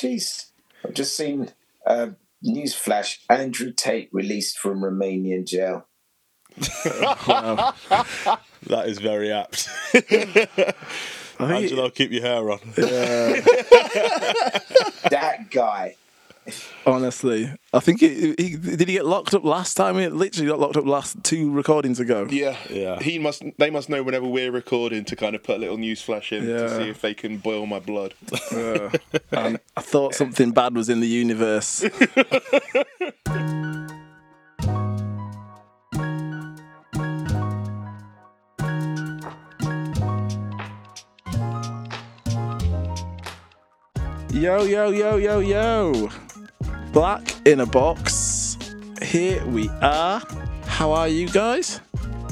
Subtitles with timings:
[0.00, 0.46] Jeez,
[0.84, 1.52] I've just seen
[1.86, 2.08] uh,
[2.42, 5.86] news flash: Andrew Tate released from Romanian jail.
[7.26, 7.74] Wow.
[8.66, 9.68] That is very apt.
[9.94, 10.50] I think-
[11.40, 12.60] Angelo, keep your hair on.
[15.10, 15.96] That guy.
[16.86, 19.96] Honestly, I think he, he did he get locked up last time?
[19.98, 22.26] He literally got locked up last two recordings ago.
[22.30, 22.98] Yeah, Yeah.
[23.00, 23.42] He must.
[23.58, 26.48] They must know whenever we're recording to kind of put a little news flash in
[26.48, 26.56] Yeah.
[26.62, 28.14] to see if they can boil my blood.
[28.52, 28.90] Uh,
[29.32, 31.84] and I thought something bad was in the universe.
[44.32, 46.08] Yo, yo, yo, yo, yo.
[46.92, 48.58] Black in a box.
[49.02, 50.22] Here we are.
[50.64, 51.80] How are you guys?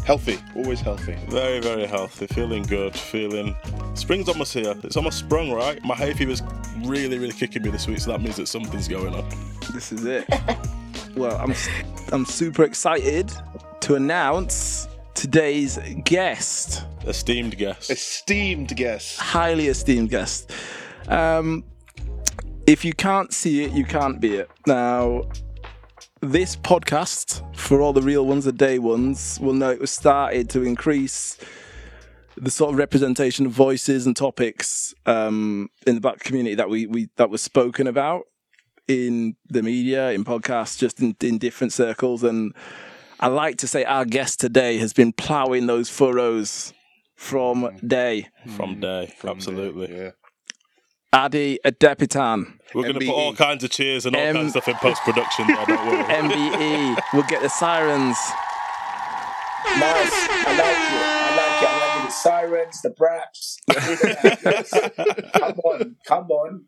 [0.08, 1.14] healthy, always healthy.
[1.28, 2.26] Very, very healthy.
[2.28, 2.94] Feeling good.
[2.96, 3.54] Feeling.
[3.92, 4.74] Spring's almost here.
[4.82, 5.84] It's almost sprung, right?
[5.84, 6.40] My hay fever's
[6.82, 9.28] really, really kicking me this week, so that means that something's going on.
[9.74, 10.26] This is it.
[11.14, 11.54] well, I'm
[12.10, 13.30] I'm super excited
[13.80, 17.90] to announce today's guest, Esteemed guest.
[17.90, 19.18] Esteemed guest.
[19.20, 20.50] highly esteemed guest.
[21.06, 21.64] Um,
[22.68, 24.50] if you can't see it, you can't be it.
[24.66, 25.22] Now,
[26.20, 30.50] this podcast, for all the real ones, the day ones, will know it was started
[30.50, 31.38] to increase
[32.36, 36.84] the sort of representation of voices and topics um, in the black community that we,
[36.86, 38.24] we that was spoken about
[38.86, 42.22] in the media, in podcasts, just in, in different circles.
[42.22, 42.54] And
[43.18, 46.74] I like to say our guest today has been ploughing those furrows
[47.16, 48.28] from day.
[48.56, 49.14] from day.
[49.24, 49.96] Absolutely.
[49.96, 50.10] Yeah.
[51.14, 54.62] Ade Adepitan, We're going to put all kinds of cheers and all M- kinds of
[54.62, 56.04] stuff in post production there, don't worry.
[56.04, 56.98] MBE.
[57.14, 58.16] we'll get the sirens.
[59.64, 60.12] Nice.
[60.12, 61.02] I like it.
[61.02, 61.68] I like it.
[61.68, 62.08] I like it.
[62.08, 63.58] The sirens, the braps.
[65.32, 66.64] come on, come on.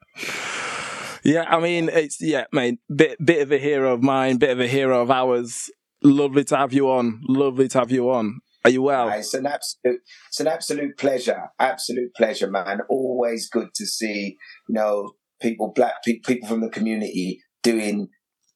[1.23, 2.79] Yeah, I mean, it's yeah, mate.
[2.95, 5.71] Bit bit of a hero of mine, bit of a hero of ours.
[6.03, 7.21] Lovely to have you on.
[7.29, 8.41] Lovely to have you on.
[8.65, 9.09] Are you well?
[9.09, 11.49] Uh, it's an absolute, it's an absolute pleasure.
[11.59, 12.81] Absolute pleasure, man.
[12.89, 14.37] Always good to see,
[14.69, 18.09] you know, people, black pe- people from the community doing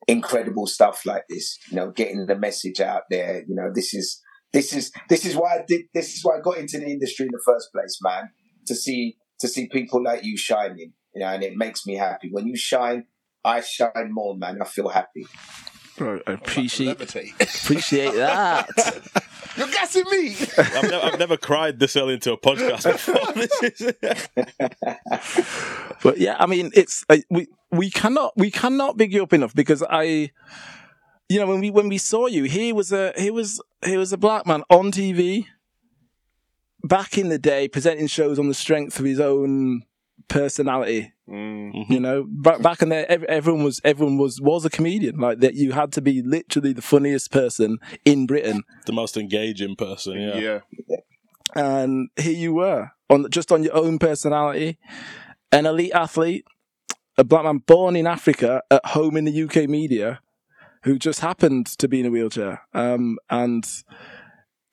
[0.06, 1.58] incredible stuff like this.
[1.70, 3.44] You know, getting the message out there.
[3.48, 4.20] You know, this is
[4.52, 5.82] this is this is why I did.
[5.94, 8.30] This is why I got into the industry in the first place, man.
[8.66, 10.92] To see to see people like you shining.
[11.14, 12.28] You know, and it makes me happy.
[12.30, 13.04] When you shine,
[13.44, 14.58] I shine more, man.
[14.60, 15.26] I feel happy.
[15.96, 18.68] Bro, I appreciate appreciate that.
[19.56, 20.34] You're gassing me.
[20.58, 23.20] I've, never, I've never cried this early into a podcast before.
[26.02, 29.54] But yeah, I mean, it's uh, we we cannot we cannot big you up enough
[29.54, 30.30] because I,
[31.30, 34.12] you know, when we when we saw you, he was a he was he was
[34.12, 35.46] a black man on TV
[36.82, 39.84] back in the day, presenting shows on the strength of his own
[40.28, 41.12] personality.
[41.28, 41.88] Mm.
[41.90, 45.18] You know, back back in there, ev- everyone was everyone was was a comedian.
[45.18, 49.76] Like that, you had to be literally the funniest person in Britain, the most engaging
[49.76, 50.60] person, yeah.
[50.88, 50.96] Yeah.
[51.54, 54.78] and here you were on just on your own personality,
[55.50, 56.44] an elite athlete,
[57.16, 60.20] a black man born in Africa at home in the UK media,
[60.82, 62.62] who just happened to be in a wheelchair.
[62.74, 63.66] Um, and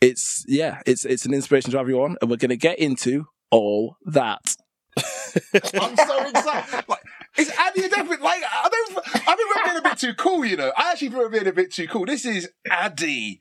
[0.02, 3.98] it's yeah, it's it's an inspiration to everyone, and we're going to get into all
[4.06, 4.56] that.
[4.98, 6.86] I'm so excited.
[6.88, 7.00] Like,
[7.38, 8.22] is Andy a different?
[8.22, 8.98] Like, I don't.
[9.16, 10.46] I think we're being a bit too cool.
[10.46, 12.06] You know, I actually think we're being a bit too cool.
[12.06, 13.40] This is Ade.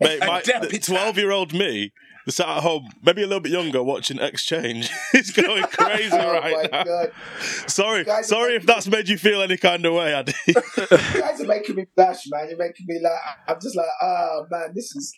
[0.00, 1.92] Mate, my twelve-year-old me,
[2.28, 6.70] sat at home, maybe a little bit younger, watching Exchange, is going crazy Oh right
[6.72, 6.84] my now.
[6.84, 7.12] god,
[7.68, 10.34] Sorry, sorry if that's made you feel any kind of way, Ade.
[10.46, 10.54] you
[11.20, 12.48] guys are making me blush, man.
[12.48, 13.12] You're making me like
[13.48, 15.14] I'm just like, oh man, this is.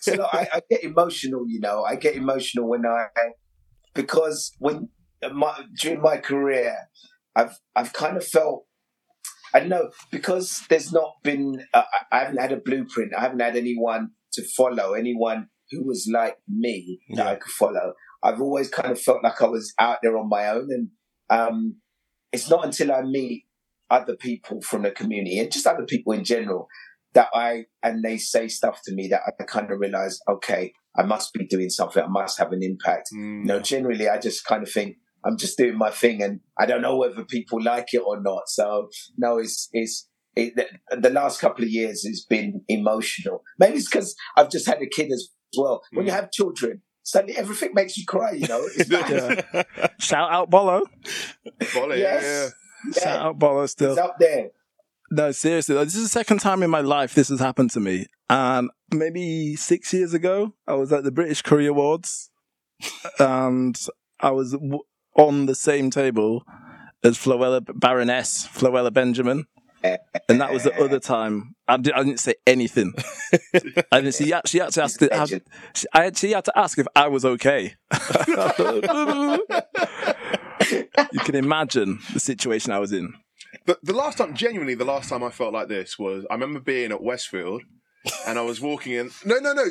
[0.00, 1.82] so look, I, I get emotional, you know.
[1.84, 3.06] I get emotional when I
[3.94, 4.88] because when
[5.32, 6.76] my, during my career,
[7.34, 8.66] I've I've kind of felt
[9.54, 13.14] I don't know because there's not been uh, I haven't had a blueprint.
[13.16, 17.30] I haven't had anyone to follow, anyone who was like me that Yeah.
[17.32, 17.94] I could follow.
[18.22, 20.88] I've always kind of felt like I was out there on my own, and
[21.30, 21.76] um,
[22.32, 23.44] it's not until I meet
[23.90, 26.68] other people from the community and just other people in general
[27.14, 31.04] that I and they say stuff to me that I kind of realize, okay, I
[31.04, 32.02] must be doing something.
[32.02, 33.08] I must have an impact.
[33.14, 33.40] Mm.
[33.40, 36.66] You know, generally, I just kind of think I'm just doing my thing, and I
[36.66, 38.42] don't know whether people like it or not.
[38.48, 43.42] So, no, it's it's it, the, the last couple of years has been emotional.
[43.58, 45.82] Maybe it's because I've just had a kid as well.
[45.92, 48.32] When you have children, suddenly everything makes you cry.
[48.32, 49.10] You know, it's nice.
[49.54, 49.62] Yeah.
[49.98, 50.82] Shout out Bolo.
[51.74, 52.52] Bolo, Yes.
[52.94, 53.90] Shout Yeah, out Bolo still.
[53.92, 54.50] it's up there.
[55.10, 58.06] No, seriously, this is the second time in my life this has happened to me.
[58.28, 62.30] And maybe six years ago, I was at the British Career Awards,
[63.18, 63.78] and
[64.20, 64.82] I was w-
[65.16, 66.42] on the same table
[67.02, 69.46] as Floella Baroness, Floella Benjamin.
[70.28, 72.92] And that was the other time I, did, I didn't say anything.
[73.92, 74.14] I didn't.
[74.16, 75.00] She actually had to ask.
[75.94, 77.74] I actually had to ask if I was okay.
[81.12, 83.14] you can imagine the situation I was in.
[83.66, 86.60] The, the last time, genuinely, the last time I felt like this was I remember
[86.60, 87.62] being at Westfield
[88.26, 89.10] and I was walking in.
[89.24, 89.66] No, no, no,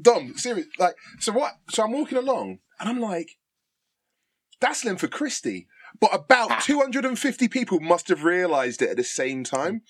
[0.00, 0.66] Dom, serious.
[0.78, 1.54] Like, so what?
[1.70, 3.38] So I'm walking along and I'm like,
[4.60, 5.66] that's Linford Christie.
[6.00, 6.60] But about ah.
[6.64, 9.82] 250 people must have realized it at the same time.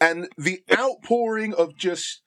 [0.00, 2.22] And the outpouring of just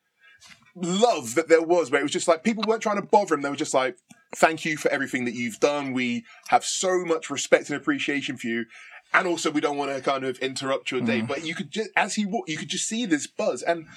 [0.76, 3.42] love that there was, where it was just like people weren't trying to bother him.
[3.42, 3.98] They were just like,
[4.36, 5.94] thank you for everything that you've done.
[5.94, 8.66] We have so much respect and appreciation for you.
[9.14, 11.22] And also, we don't want to kind of interrupt your day.
[11.22, 11.28] Mm.
[11.28, 13.62] But you could just, as he walked, you could just see this buzz.
[13.62, 13.88] And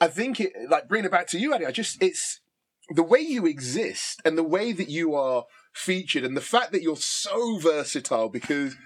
[0.00, 2.40] I think it, like, bringing it back to you, Ade, I just, it's
[2.88, 5.44] the way you exist and the way that you are
[5.74, 8.76] featured and the fact that you're so versatile because,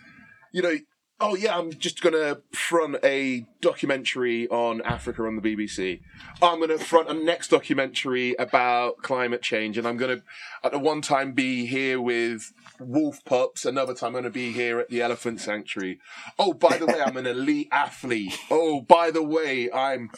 [0.52, 0.78] you know,
[1.20, 6.00] oh yeah, I'm just gonna front a documentary on Africa on the BBC.
[6.42, 10.22] I'm gonna front a next documentary about climate change, and I'm gonna
[10.62, 13.64] at the one time be here with wolf pups.
[13.64, 15.98] Another time I'm gonna be here at the elephant sanctuary.
[16.38, 18.38] Oh, by the way, I'm an elite athlete.
[18.50, 20.10] Oh, by the way, I'm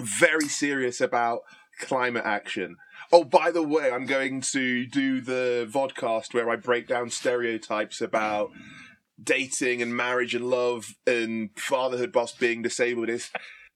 [0.00, 1.42] very serious about
[1.80, 2.76] climate action.
[3.10, 8.00] Oh, by the way, I'm going to do the vodcast where I break down stereotypes
[8.00, 8.50] about
[9.22, 13.30] dating and marriage and love and fatherhood whilst being disabled is.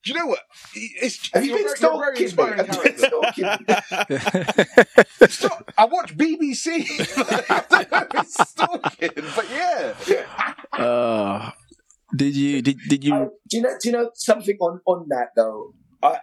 [0.05, 0.41] Do you know what?
[0.75, 2.29] It's, Have you been very, stalking?
[2.31, 3.45] Very Have you been stalking?
[5.29, 5.73] Stop.
[5.79, 6.85] I watch BBC.
[7.49, 9.95] I stalking, but yeah.
[10.73, 11.53] Uh,
[12.17, 12.63] did you?
[12.63, 13.15] Did did you?
[13.15, 13.77] Uh, do you know?
[13.81, 15.73] Do you know something on on that though?
[16.03, 16.19] I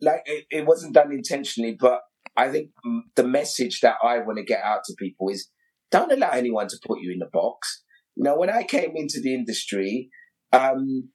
[0.00, 2.02] like it, it wasn't done intentionally, but
[2.36, 2.70] I think
[3.16, 5.48] the message that I want to get out to people is:
[5.90, 7.81] don't allow anyone to put you in a box.
[8.16, 10.10] Know, when I came into the industry,
[10.52, 11.10] um,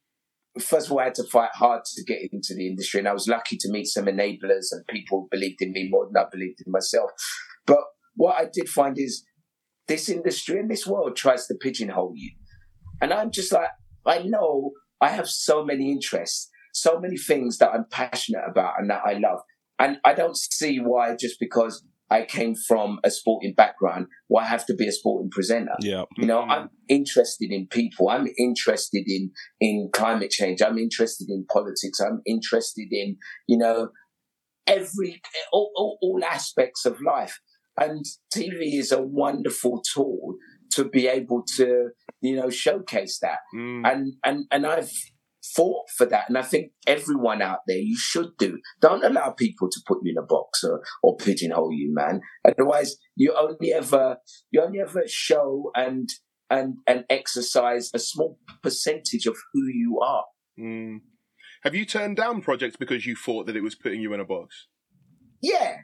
[0.58, 3.12] first of all, I had to fight hard to get into the industry, and I
[3.12, 6.60] was lucky to meet some enablers and people believed in me more than I believed
[6.64, 7.10] in myself.
[7.66, 7.80] But
[8.14, 9.24] what I did find is
[9.86, 12.32] this industry and this world tries to pigeonhole you.
[13.00, 13.68] And I'm just like,
[14.06, 18.90] I know I have so many interests, so many things that I'm passionate about and
[18.90, 19.40] that I love.
[19.78, 24.06] And I don't see why just because I came from a sporting background.
[24.28, 25.74] Why well, have to be a sporting presenter?
[25.80, 26.04] Yeah.
[26.16, 28.08] You know, I'm interested in people.
[28.08, 30.62] I'm interested in, in climate change.
[30.62, 32.00] I'm interested in politics.
[32.00, 33.16] I'm interested in,
[33.46, 33.90] you know,
[34.66, 35.20] every,
[35.52, 37.38] all, all, all aspects of life.
[37.78, 40.36] And TV is a wonderful tool
[40.72, 41.90] to be able to,
[42.20, 43.38] you know, showcase that.
[43.54, 43.90] Mm.
[43.90, 44.90] And, and, and I've,
[45.54, 46.28] fought for that.
[46.28, 48.58] And I think everyone out there, you should do.
[48.80, 52.20] Don't allow people to put you in a box or, or pigeonhole you, man.
[52.46, 54.18] Otherwise, you only ever,
[54.50, 56.08] you only ever show and,
[56.50, 60.24] and, and exercise a small percentage of who you are.
[60.58, 61.00] Mm.
[61.62, 64.24] Have you turned down projects because you thought that it was putting you in a
[64.24, 64.68] box?
[65.42, 65.78] Yeah.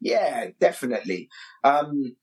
[0.00, 1.28] Yeah, definitely.
[1.64, 2.16] Um,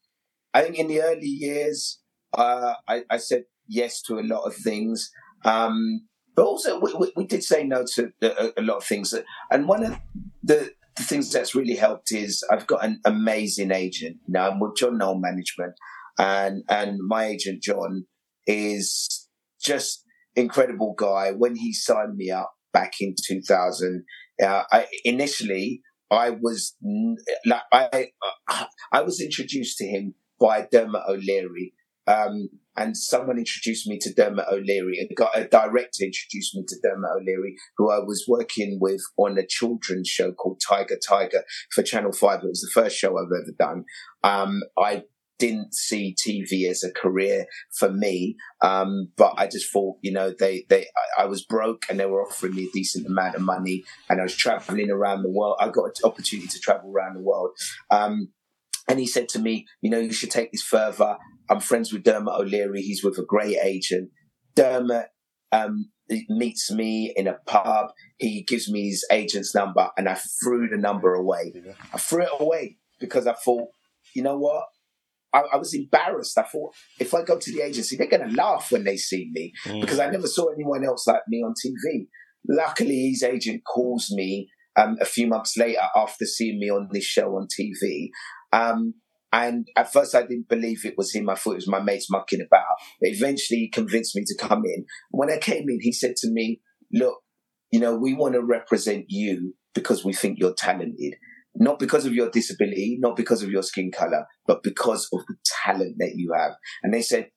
[0.54, 2.00] I think in the early years,
[2.34, 5.12] uh, I, I said yes to a lot of things.
[5.44, 9.14] Um, but also, we, we, did say no to a, a, lot of things.
[9.52, 10.00] And one of
[10.44, 14.18] the, the, things that's really helped is I've got an amazing agent.
[14.28, 15.74] Now I'm with John Noel Management,
[16.18, 18.06] and and my agent John
[18.48, 19.28] is
[19.64, 20.04] just
[20.36, 21.32] incredible guy.
[21.32, 24.04] When he signed me up back in 2000,
[24.44, 26.76] uh, I, initially I was
[27.46, 28.10] like I
[28.50, 31.74] uh, I was introduced to him by Dermot O'Leary,
[32.08, 35.00] um, and someone introduced me to Dermot O'Leary.
[35.00, 39.38] A, guy, a director introduced me to Dermot O'Leary, who I was working with on
[39.38, 42.40] a children's show called Tiger Tiger for Channel Five.
[42.44, 43.86] It was the first show I've ever done.
[44.24, 45.04] Um, I
[45.40, 47.46] didn't see TV as a career
[47.78, 50.86] for me, um, but I just thought, you know, they they
[51.18, 54.20] I, I was broke and they were offering me a decent amount of money, and
[54.20, 55.58] I was traveling around the world.
[55.60, 57.52] I got an opportunity to travel around the world.
[57.92, 58.30] Um,
[58.88, 61.18] and he said to me, you know, you should take this further.
[61.50, 62.82] I'm friends with Dermot O'Leary.
[62.82, 64.10] He's with a great agent.
[64.56, 65.08] Dermot
[65.52, 65.90] um,
[66.30, 67.92] meets me in a pub.
[68.18, 71.54] He gives me his agent's number, and I threw the number away.
[71.94, 73.70] I threw it away because I thought,
[74.16, 74.66] you know what?
[75.34, 76.38] I, I, was embarrassed.
[76.38, 79.30] I thought, if I go to the agency, they're going to laugh when they see
[79.32, 79.82] me mm.
[79.82, 82.06] because I never saw anyone else like me on TV.
[82.48, 87.06] Luckily, his agent calls me um, a few months later after seeing me on this
[87.06, 88.10] show on TV
[88.54, 88.94] um,
[89.34, 91.28] and at first, I didn't believe it was him.
[91.28, 92.76] I thought it was my mates mucking about.
[93.02, 94.86] But eventually, he convinced me to come in.
[95.10, 97.18] When I came in, he said to me, Look,
[97.72, 101.16] you know, we want to represent you because we think you're talented.
[101.56, 105.36] Not because of your disability, not because of your skin color, but because of the
[105.66, 106.52] talent that you have.
[106.84, 107.30] And they said,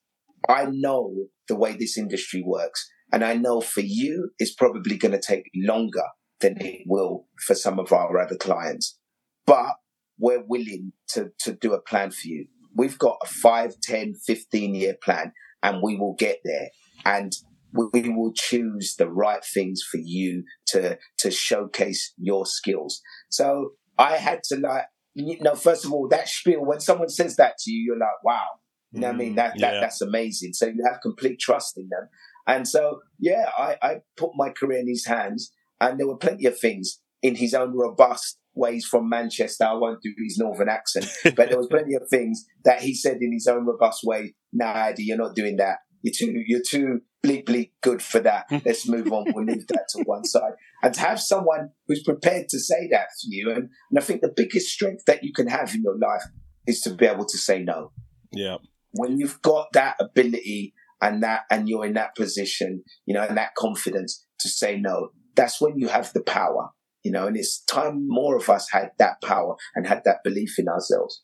[0.49, 1.14] I know
[1.49, 2.87] the way this industry works.
[3.12, 6.04] And I know for you, it's probably going to take longer
[6.40, 8.99] than it will for some of our other clients.
[9.46, 9.76] But
[10.18, 12.46] we're willing to, to do a plan for you.
[12.75, 15.32] We've got a 5, 10, 15 year plan
[15.62, 16.70] and we will get there.
[17.04, 17.32] And
[17.73, 23.00] we will choose the right things for you to, to showcase your skills.
[23.30, 27.37] So I had to like, you know, first of all, that spiel, when someone says
[27.37, 28.44] that to you, you're like, wow,
[28.92, 29.32] you know what I mean?
[29.32, 29.80] Mm, that, that, Yeah.
[29.80, 30.52] that's amazing.
[30.54, 32.08] So you have complete trust in them.
[32.46, 36.46] And so, yeah, I, I put my career in his hands and there were plenty
[36.46, 39.64] of things in his own robust ways from Manchester.
[39.64, 43.18] I won't do his northern accent, but there was plenty of things that he said
[43.20, 44.34] in his own robust way.
[44.52, 45.76] Nah, Eddie, you're not doing that.
[46.02, 48.46] You're too, you're too bleak, bleak good for that.
[48.64, 49.26] Let's move on.
[49.34, 50.52] We'll leave that to one side.
[50.82, 53.50] And to have someone who's prepared to say that to you.
[53.50, 56.22] And, and I think the biggest strength that you can have in your life
[56.66, 57.92] is to be able to say no
[58.32, 58.56] Yeah.
[58.92, 63.36] when you've got that ability and that and you're in that position you know and
[63.36, 66.70] that confidence to say no that's when you have the power
[67.06, 70.58] you know and it's time more of us had that power and had that belief
[70.58, 71.22] in ourselves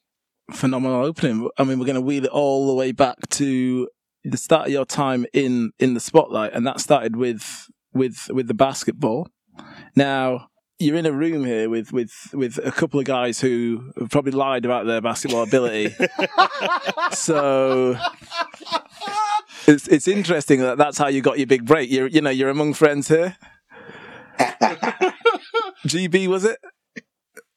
[0.51, 1.49] phenomenal opening.
[1.59, 3.89] I mean, we're going to wheel it all the way back to
[4.25, 8.49] the start of your time in in the spotlight, and that started with with with
[8.49, 9.29] the basketball.
[9.97, 10.49] Now
[10.79, 14.33] you're in a room here with with with a couple of guys who have probably
[14.33, 15.95] lied about their basketball ability.
[17.13, 17.97] so
[19.67, 21.91] it's it's interesting that that's how you got your big break.
[21.91, 23.37] You're you know you're among friends here.
[25.87, 26.59] GB was it?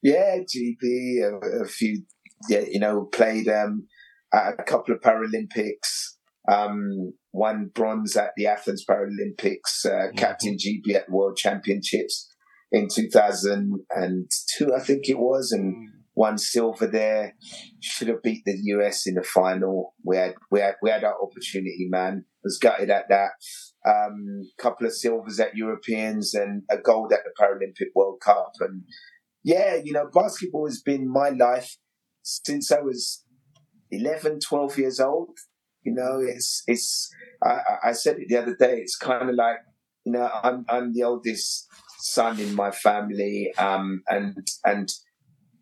[0.02, 1.22] yeah GB.
[1.24, 2.04] a, a few
[2.50, 3.88] yeah you know played um
[4.34, 6.14] at a couple of paralympics
[6.52, 12.28] um won bronze at the athens paralympics uh, captain GB at world championships
[12.72, 17.36] in 2002 i think it was and won silver there.
[17.82, 19.94] Should have beat the US in the final.
[20.04, 22.26] We had we had we had our opportunity, man.
[22.44, 23.32] Was gutted at that.
[23.86, 28.54] Um, couple of silvers at Europeans and a gold at the Paralympic World Cup.
[28.60, 28.84] And
[29.44, 31.78] yeah, you know, basketball has been my life
[32.24, 33.24] since I was
[33.92, 35.38] 11, 12 years old.
[35.84, 37.10] You know, it's it's.
[37.44, 38.78] I, I- I said it the other day.
[38.80, 39.58] It's kind of like
[40.04, 41.68] you know, I'm I'm the oldest
[42.00, 44.90] son in my family, um, and and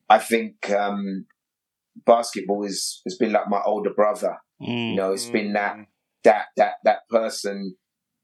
[0.10, 1.26] I think um,
[2.06, 4.38] basketball is has been like my older brother.
[4.92, 5.76] You know, it's been that
[6.24, 7.76] that that that person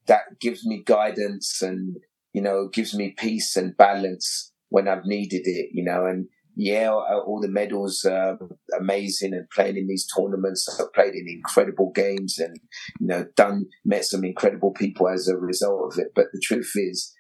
[0.10, 1.96] that gives me guidance and
[2.34, 5.70] you know gives me peace and balance when I've needed it.
[5.72, 8.38] You know, and yeah, all the medals are
[8.78, 10.68] amazing and playing in these tournaments.
[10.78, 12.60] I've played in incredible games and
[13.00, 16.10] you know done met some incredible people as a result of it.
[16.14, 17.16] But the truth is,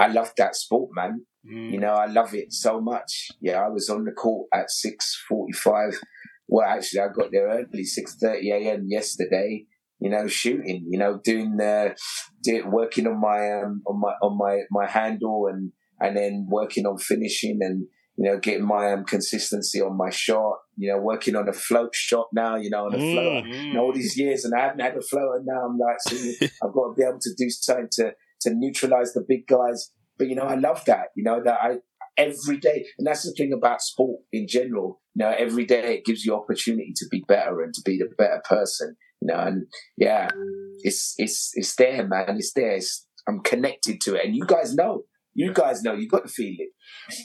[0.00, 1.26] I love that sport, man.
[1.48, 1.72] Mm.
[1.72, 3.28] You know, I love it so much.
[3.40, 6.00] Yeah, I was on the court at six forty-five.
[6.48, 8.86] Well, actually, I got there early, six thirty a.m.
[8.88, 9.66] yesterday.
[10.00, 10.86] You know, shooting.
[10.90, 11.96] You know, doing the,
[12.42, 16.86] do, working on my um, on my on my my handle and and then working
[16.86, 17.86] on finishing and
[18.16, 20.56] you know getting my um, consistency on my shot.
[20.76, 22.56] You know, working on a float shot now.
[22.56, 23.12] You know, on a Mm.
[23.12, 23.44] float.
[23.48, 25.96] You know, all these years and I haven't had a float, and now I'm like,
[26.00, 26.16] so
[26.62, 29.90] I've got to be able to do something to to neutralize the big guys.
[30.18, 31.06] But you know, I love that.
[31.16, 31.76] You know that I
[32.16, 35.00] every day, and that's the thing about sport in general.
[35.14, 38.08] You know, every day it gives you opportunity to be better and to be the
[38.18, 38.96] better person.
[39.24, 39.66] You know, and
[39.96, 40.28] yeah,
[40.82, 42.36] it's it's it's there, man.
[42.36, 42.72] It's there.
[42.72, 45.04] It's, I'm connected to it, and you guys know.
[45.32, 45.94] You guys know.
[45.94, 46.68] You got to feel it.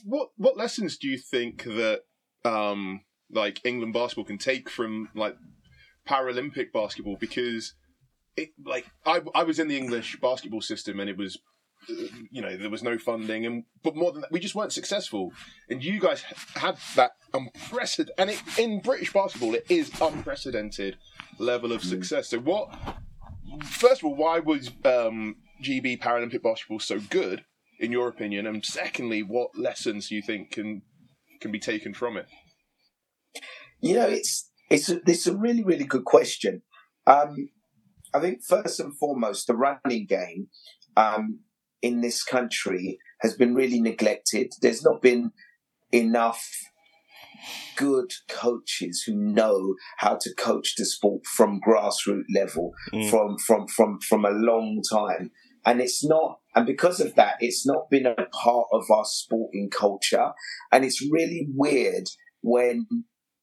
[0.05, 2.03] What what lessons do you think that
[2.45, 5.35] um like England basketball can take from like
[6.07, 7.17] Paralympic basketball?
[7.19, 7.73] Because
[8.37, 11.37] it like I I was in the English basketball system and it was
[12.31, 15.31] you know there was no funding and but more than that we just weren't successful
[15.69, 16.23] and you guys
[16.55, 20.97] had that unprecedented and it, in British basketball it is unprecedented
[21.37, 22.69] level of success so what
[23.63, 27.43] first of all why was um, GB Paralympic basketball so good
[27.79, 28.45] in your opinion?
[28.45, 30.81] And secondly, what lessons do you think can
[31.41, 32.27] can be taken from it?
[33.79, 36.61] You know, it's it's a, it's a really really good question.
[37.07, 37.49] Um,
[38.13, 40.47] I think first and foremost, the running game
[40.97, 41.39] um,
[41.81, 44.51] in this country has been really neglected.
[44.61, 45.31] There's not been
[45.91, 46.45] enough
[47.77, 53.09] good coaches who know how to coach the sport from grassroots level Mm.
[53.09, 55.31] from from from from a long time
[55.65, 59.69] and it's not and because of that it's not been a part of our sporting
[59.69, 60.31] culture
[60.71, 62.07] and it's really weird
[62.41, 62.87] when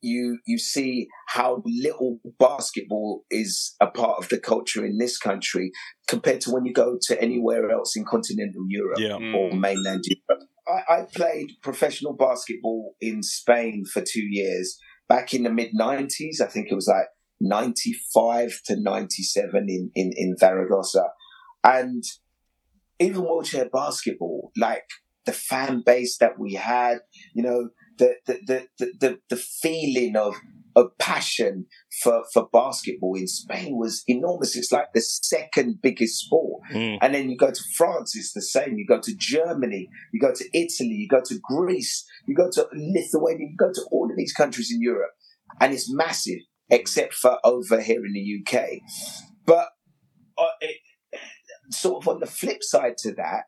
[0.01, 5.73] you you see how little basketball is a part of the culture in this country
[6.07, 9.17] compared to when you go to anywhere else in continental Europe Yeah.
[9.19, 9.35] Hmm.
[9.35, 10.45] or mainland Europe.
[10.69, 16.41] I, I played professional basketball in Spain for two years back in the mid 90s.
[16.41, 17.07] I think it was like
[17.41, 21.09] 95 to 97 in, in, in Zaragoza.
[21.63, 22.03] And
[22.99, 24.85] even wheelchair basketball, like
[25.27, 26.99] the fan base that we had,
[27.35, 30.35] you know, the, the, the, the, the feeling of,
[30.75, 31.67] of passion
[32.03, 34.57] for, for basketball in Spain was enormous.
[34.57, 36.63] It's like the second biggest sport.
[36.73, 36.99] Mm.
[37.01, 38.77] And then you go to France, it's the same.
[38.77, 42.69] You go to Germany, you go to Italy, you go to Greece, you go to
[42.73, 45.13] Lithuania, you go to all of these countries in Europe,
[45.61, 48.81] and it's massive, except for over here in the UK.
[49.45, 49.69] But
[50.37, 50.77] uh, it,
[51.71, 53.45] sort of on the flip side to that,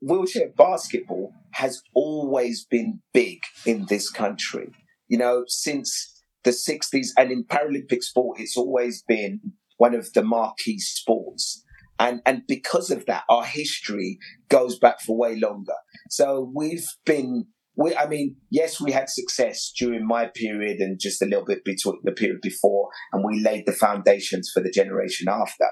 [0.00, 4.70] wheelchair basketball has always been big in this country.
[5.08, 9.40] You know, since the 60s and in Paralympic sport, it's always been
[9.76, 11.64] one of the marquee sports.
[11.98, 15.74] And, and because of that, our history goes back for way longer.
[16.10, 21.22] So we've been, we, I mean, yes, we had success during my period and just
[21.22, 25.28] a little bit between the period before, and we laid the foundations for the generation
[25.28, 25.66] after.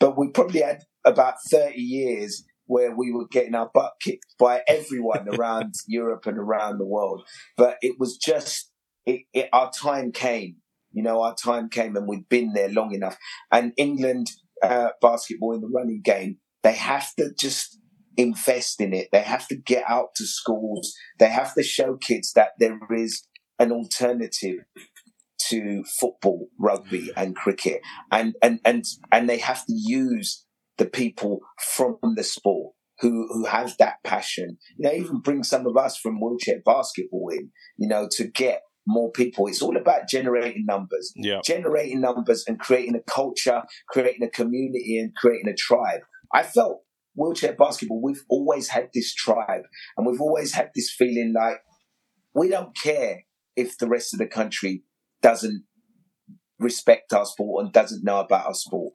[0.00, 4.62] But we probably had about 30 years where we were getting our butt kicked by
[4.68, 7.22] everyone around Europe and around the world.
[7.56, 8.70] But it was just,
[9.04, 10.56] it, it, our time came.
[10.92, 13.16] You know, our time came and we'd been there long enough.
[13.50, 14.28] And England
[14.62, 17.76] uh, basketball in the running game, they have to just
[18.16, 19.08] invest in it.
[19.10, 20.94] They have to get out to schools.
[21.18, 23.26] They have to show kids that there is
[23.58, 24.58] an alternative
[25.48, 27.80] to football, rugby, and cricket,
[28.12, 30.44] and and and and they have to use
[30.80, 31.40] the people
[31.76, 34.56] from the sport who who have that passion.
[34.78, 37.50] You know, even bring some of us from wheelchair basketball in.
[37.76, 39.46] You know, to get more people.
[39.46, 41.40] It's all about generating numbers, Yeah.
[41.44, 46.00] generating numbers, and creating a culture, creating a community, and creating a tribe.
[46.34, 46.80] I felt
[47.14, 48.00] wheelchair basketball.
[48.02, 49.64] We've always had this tribe,
[49.96, 51.58] and we've always had this feeling like
[52.34, 54.84] we don't care if the rest of the country
[55.20, 55.64] doesn't
[56.58, 58.94] respect our sport and doesn't know about our sport.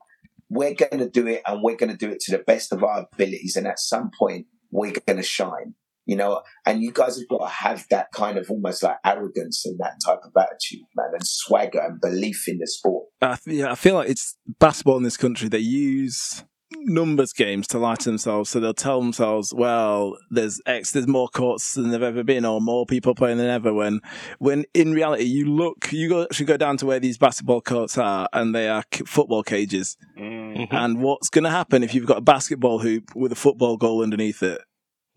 [0.50, 2.84] We're going to do it and we're going to do it to the best of
[2.84, 3.56] our abilities.
[3.56, 5.74] And at some point, we're going to shine,
[6.05, 9.66] you know, and you guys have got to have that kind of almost like arrogance
[9.66, 13.08] and that type of attitude, man, and swagger and belief in the sport.
[13.22, 15.50] Th- yeah, I feel like it's basketball in this country.
[15.50, 16.44] They use
[16.86, 18.50] numbers games to lie to themselves.
[18.50, 22.62] So they'll tell themselves, "Well, there's X, there's more courts than there've ever been, or
[22.62, 24.02] more people playing than ever." When,
[24.40, 27.98] when in reality, you look, you go, actually go down to where these basketball courts
[27.98, 29.98] are, and they are c- football cages.
[30.20, 30.68] Mhm.
[30.72, 34.02] And what's going to happen if you've got a basketball hoop with a football goal
[34.04, 34.62] underneath it?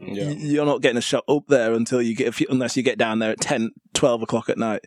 [0.01, 0.31] Yeah.
[0.31, 3.19] You're not getting a shot up there until you get, few, unless you get down
[3.19, 4.83] there at 10, 12 o'clock at night,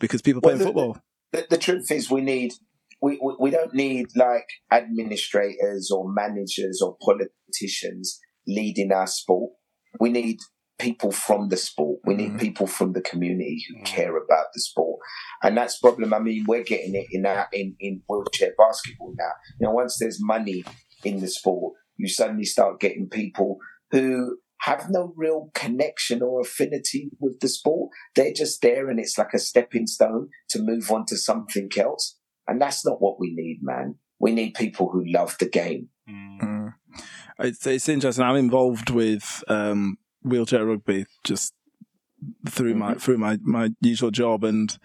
[0.00, 0.98] because people Well, playing the- football.
[1.32, 2.54] the, the truth is we need
[3.00, 9.52] we, we, we don't need like administrators or managers or politicians leading our sport.
[10.00, 10.38] We need
[10.78, 12.00] people from the sport.
[12.04, 12.38] We need mm-hmm.
[12.38, 13.84] people from the community who mm.
[13.84, 15.00] care about the sport.
[15.42, 16.14] And that's the problem.
[16.14, 19.32] I mean, we're getting it in our, in, in wheelchair basketball now.
[19.60, 20.64] You know, once there's money
[21.04, 23.58] in the sport, you suddenly start getting people
[23.90, 27.90] who have no real connection or affinity with the sport.
[28.14, 32.17] They're just there and it's like a stepping stone to move on to something else.
[32.48, 33.96] And that's not what we need, man.
[34.18, 35.90] We need people who love the game.
[36.08, 36.74] Mm.
[37.38, 38.24] It's, it's interesting.
[38.24, 41.54] I'm involved with um, wheelchair rugby just
[42.48, 44.76] through my through my, my usual job, and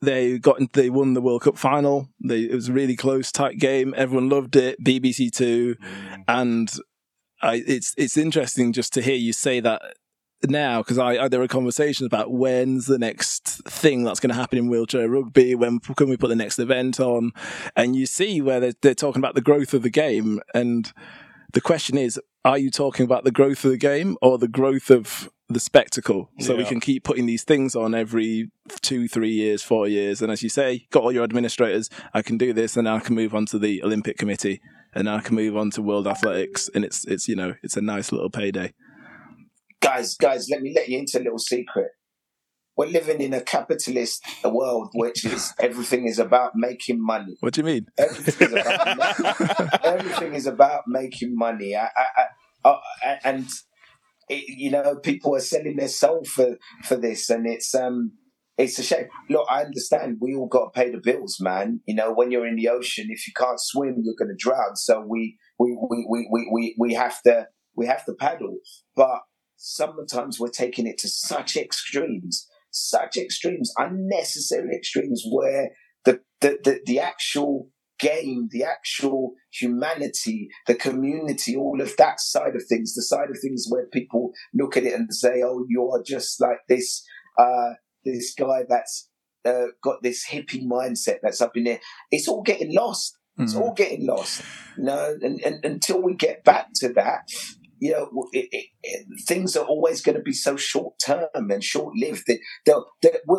[0.00, 2.08] they got they won the World Cup final.
[2.24, 3.94] They, it was a really close, tight game.
[3.96, 4.82] Everyone loved it.
[4.84, 5.76] BBC Two,
[6.28, 6.70] and
[7.42, 9.82] I, it's it's interesting just to hear you say that
[10.50, 14.36] now because I, I there were conversations about when's the next thing that's going to
[14.36, 17.32] happen in wheelchair rugby when can we put the next event on?
[17.76, 20.92] And you see where they're, they're talking about the growth of the game and
[21.52, 24.90] the question is are you talking about the growth of the game or the growth
[24.90, 26.30] of the spectacle?
[26.40, 28.50] So we can keep putting these things on every
[28.82, 32.38] two three years four years and as you say got all your administrators i can
[32.38, 34.58] do this and i can move on to the olympic committee
[34.94, 37.82] and i can move on to world athletics and it's it's you know it's a
[37.82, 38.72] nice little payday
[39.84, 41.90] Guys, guys, let me let you into a little secret.
[42.76, 47.36] We're living in a capitalist world, which is everything is about making money.
[47.40, 51.76] what do you mean Everything is about, everything is about making money.
[51.76, 52.24] I, I,
[52.64, 52.70] I,
[53.04, 53.46] I, and
[54.30, 58.12] it, you know, people are selling their soul for for this, and it's um,
[58.56, 59.08] it's a shame.
[59.28, 60.16] Look, I understand.
[60.18, 61.80] We all got to pay the bills, man.
[61.86, 64.76] You know, when you're in the ocean, if you can't swim, you're going to drown.
[64.76, 68.56] So we we, we, we, we, we we have to we have to paddle,
[68.96, 69.20] but
[69.64, 75.70] sometimes we're taking it to such extremes, such extremes, unnecessary extremes, where
[76.04, 82.54] the the, the, the actual game, the actual humanity, the community, all of that side
[82.54, 86.02] of things, the side of things where people look at it and say, "Oh, you're
[86.06, 87.02] just like this,
[87.38, 87.74] uh,
[88.04, 89.08] this guy that's
[89.46, 91.80] uh, got this hippie mindset that's up in there.
[92.10, 93.16] It's all getting lost.
[93.38, 93.60] It's Mm.
[93.60, 94.42] all getting lost.
[94.76, 97.22] You know, and, and until we get back to that,
[97.78, 101.62] you know, it, it, it, things are always going to be so short term and
[101.62, 102.24] short lived.
[102.66, 102.84] That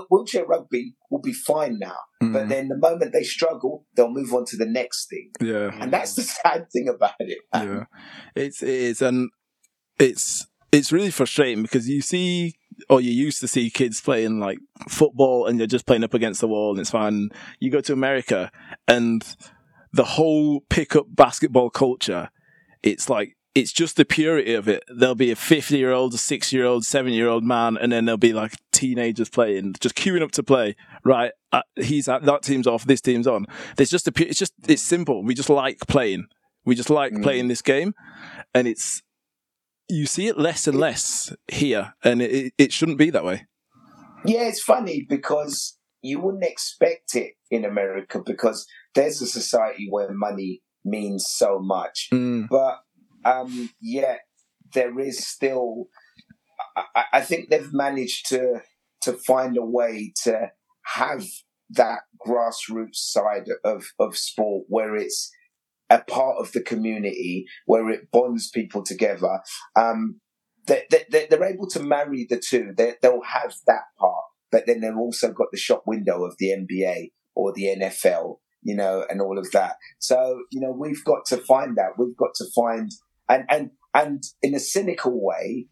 [0.09, 2.49] wheelchair rugby will be fine now, but Mm.
[2.49, 5.71] then the moment they struggle, they'll move on to the next thing, yeah.
[5.81, 7.39] and that's the sad thing about it.
[7.53, 7.67] man.
[7.67, 7.83] Yeah,
[8.43, 9.29] it's it is, and
[9.99, 12.55] it's it's really frustrating because you see,
[12.89, 16.41] or you used to see kids playing like football, and they're just playing up against
[16.41, 17.29] the wall, and it's fine.
[17.59, 18.51] You go to America,
[18.87, 19.23] and
[19.93, 22.29] the whole pickup basketball culture,
[22.83, 24.83] it's like it's just the purity of it.
[24.87, 29.75] There'll be a fifty-year-old, a six-year-old, seven-year-old man, and then there'll be like teenagers playing,
[29.79, 30.75] just queuing up to play.
[31.03, 33.45] Right, uh, he's at, that team's off, this team's on.
[33.77, 35.23] There's just a, pu- it's just it's simple.
[35.23, 36.27] We just like playing.
[36.65, 37.23] We just like Mm.
[37.23, 37.93] playing this game,
[38.53, 39.01] and it's
[39.87, 43.45] you see it less and less here, and it, it, it shouldn't be that way.
[44.25, 48.65] Yeah, it's funny because you wouldn't expect it in America because
[48.95, 52.07] there's a society where money means so much.
[52.11, 52.79] Mm, But
[53.25, 54.21] um, yet
[54.73, 55.87] there is still.
[56.95, 58.61] I, I- think they've managed to
[59.01, 60.51] to find a way to
[60.95, 61.25] have
[61.71, 65.31] that grassroots side of of sport where it's
[65.89, 69.41] a part of the community where it bonds people together.
[69.75, 70.19] Um,
[70.67, 72.73] they, they, they're able to marry the two.
[72.75, 76.47] They, they'll have that part, but then they've also got the shop window of the
[76.49, 79.75] NBA or the NFL, you know, and all of that.
[79.99, 81.99] So, you know, we've got to find that.
[81.99, 82.91] We've got to find,
[83.29, 85.67] and, and, and in a cynical way,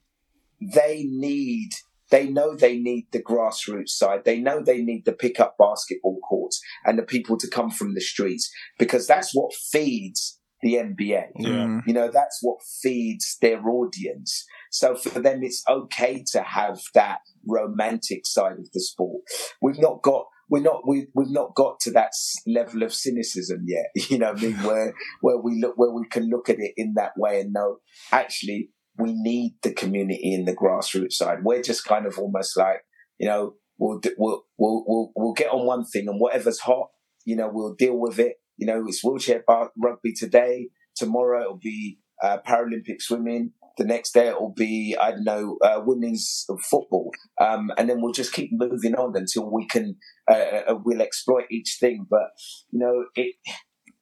[0.61, 1.71] they need,
[2.09, 4.23] they know they need the grassroots side.
[4.25, 8.01] They know they need the pickup basketball courts and the people to come from the
[8.01, 11.25] streets because that's what feeds the NBA.
[11.37, 11.49] Yeah.
[11.49, 14.45] mm, You know, that's what feeds their audience.
[14.71, 19.21] So for them, it's okay to have that romantic side of the sport.
[19.61, 22.11] We've not got, we're not, we, we've not got to that
[22.45, 23.87] level of cynicism yet.
[24.11, 24.53] You know I mean?
[24.57, 27.77] Where, where we look, where we can look at it in that way and know,
[28.11, 31.43] actually, we need the community in the grassroots side.
[31.43, 32.81] We're just kind of almost like,
[33.17, 36.89] you know, we'll, we'll, we'll, we'll, we'll get on one thing and whatever's hot,
[37.25, 38.35] you know, we'll deal with it.
[38.57, 40.69] You know, it's wheelchair bar- rugby today.
[40.95, 43.53] Tomorrow it'll be uh, Paralympic swimming.
[43.77, 47.11] The next day it'll be, I don't know, uh, women's football.
[47.39, 49.95] Um, and then we'll just keep moving on until we can,
[50.29, 52.05] uh, uh, we'll exploit each thing.
[52.09, 52.29] But,
[52.71, 53.35] you know, it,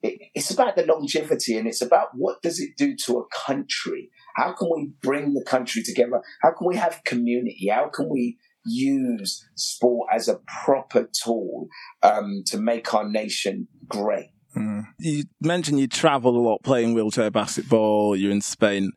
[0.03, 4.10] it, it's about the longevity and it's about what does it do to a country?
[4.36, 6.21] How can we bring the country together?
[6.41, 7.69] How can we have community?
[7.71, 11.67] How can we use sport as a proper tool
[12.03, 14.31] um, to make our nation great?
[14.55, 14.84] mm.
[14.99, 18.15] You mentioned you travel a lot playing wheelchair basketball.
[18.15, 18.91] You're in Spain.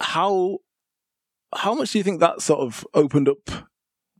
[0.00, 0.58] How
[1.54, 3.50] how much do you think that sort of opened up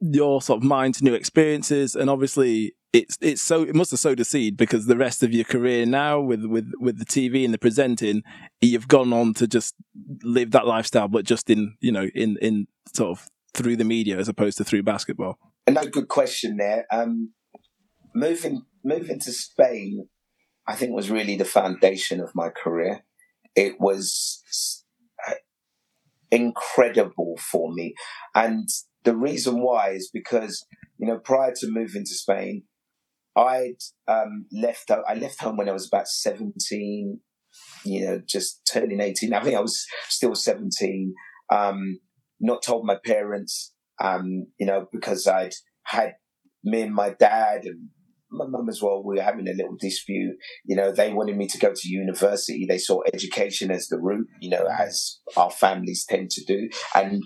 [0.01, 1.95] your sort of mind to new experiences?
[1.95, 5.33] And obviously, it's it's so it must have sowed a seed because the rest of
[5.33, 8.23] your career now with with with the TV and the presenting,
[8.61, 9.75] you've gone on to just
[10.23, 14.19] live that lifestyle, but just in you know in in sort of through the media
[14.19, 15.39] as opposed to through basketball.
[15.67, 16.87] Another good question there.
[16.91, 17.33] Um,
[18.15, 20.09] moving moving to Spain,
[20.67, 23.03] I think was really the foundation of my career.
[23.55, 24.43] It was
[26.37, 27.95] incredible for me,
[28.35, 28.69] and
[29.05, 30.65] the reason why is because
[30.99, 32.65] you know prior to moving to Spain,
[33.37, 34.91] I'd um, left.
[34.91, 37.21] I left home when I was about seventeen.
[37.85, 39.33] You know, just turning eighteen.
[39.33, 41.15] I think I was still seventeen.
[41.51, 42.01] Um,
[42.41, 43.73] not told my parents.
[44.03, 46.15] Um, you know, because I'd had
[46.65, 47.89] me and my dad and
[48.31, 49.03] my mum as well.
[49.05, 50.37] We were having a little dispute.
[50.65, 52.67] You know, they wanted me to go to university.
[52.69, 54.29] They saw education as the route.
[54.41, 57.23] You know, as our families tend to do, and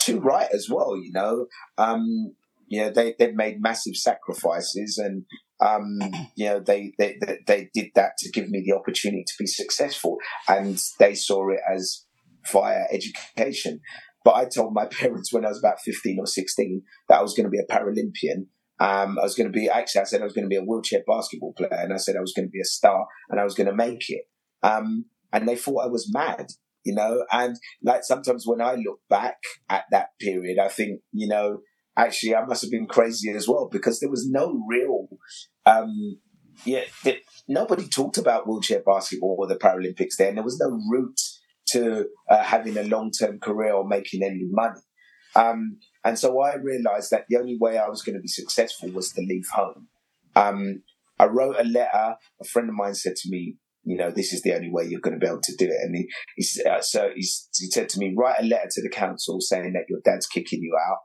[0.00, 0.96] too right as well.
[0.96, 1.46] You know,
[1.76, 2.34] um,
[2.66, 5.24] you know they they've made massive sacrifices and.
[5.60, 5.98] Um,
[6.36, 9.46] you know, they, they, they, they did that to give me the opportunity to be
[9.48, 12.04] successful and they saw it as
[12.52, 13.80] via education.
[14.24, 17.34] But I told my parents when I was about 15 or 16 that I was
[17.34, 18.46] going to be a Paralympian.
[18.80, 20.62] Um, I was going to be, actually, I said I was going to be a
[20.62, 23.44] wheelchair basketball player and I said I was going to be a star and I
[23.44, 24.22] was going to make it.
[24.62, 26.46] Um, and they thought I was mad,
[26.84, 29.38] you know, and like sometimes when I look back
[29.68, 31.58] at that period, I think, you know,
[31.96, 35.08] actually I must have been crazy as well because there was no real,
[35.66, 36.18] um,
[36.64, 36.84] yeah,
[37.48, 41.20] nobody talked about wheelchair basketball or the Paralympics there, and there was no route
[41.68, 44.80] to uh, having a long term career or making any money.
[45.36, 45.78] Um,
[46.08, 49.12] and so I realized that the only way I was going to be successful was
[49.12, 49.88] to leave home.
[50.34, 50.82] Um,
[51.18, 52.16] I wrote a letter.
[52.40, 55.02] A friend of mine said to me, you know, this is the only way you're
[55.02, 55.76] going to be able to do it.
[55.82, 58.88] And he, he, uh, so he, he said to me, write a letter to the
[58.88, 60.98] council saying that your dad's kicking you out,